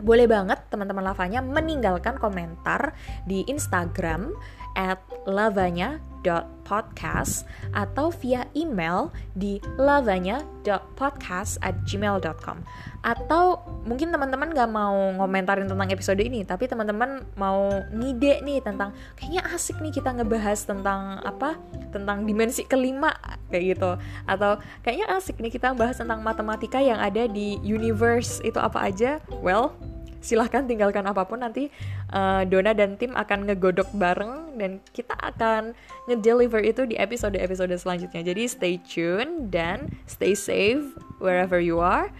[0.00, 2.92] boleh banget teman-teman lavanya meninggalkan komentar
[3.24, 4.32] di Instagram
[4.76, 12.60] at lavanya.podcast atau via email di lavanya.podcast at gmail.com
[13.06, 18.90] atau mungkin teman-teman gak mau ngomentarin tentang episode ini tapi teman-teman mau ngide nih tentang
[19.14, 21.54] kayaknya asik nih kita ngebahas tentang apa?
[21.94, 23.14] Tentang dimensi kelima
[23.48, 23.94] kayak gitu.
[24.26, 29.22] Atau kayaknya asik nih kita bahas tentang matematika yang ada di universe itu apa aja.
[29.38, 29.95] Well
[30.26, 31.70] silahkan tinggalkan apa pun nanti
[32.10, 35.78] uh, Dona dan tim akan ngegodok bareng dan kita akan
[36.10, 38.26] ngedeliver itu di episode-episode selanjutnya.
[38.26, 40.82] Jadi stay tune dan stay safe
[41.22, 42.10] wherever you are.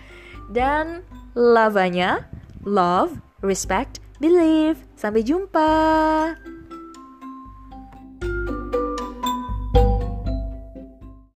[0.55, 1.03] Dan
[1.35, 2.31] lavanya
[2.63, 4.87] love respect believe.
[4.95, 5.75] Sampai jumpa.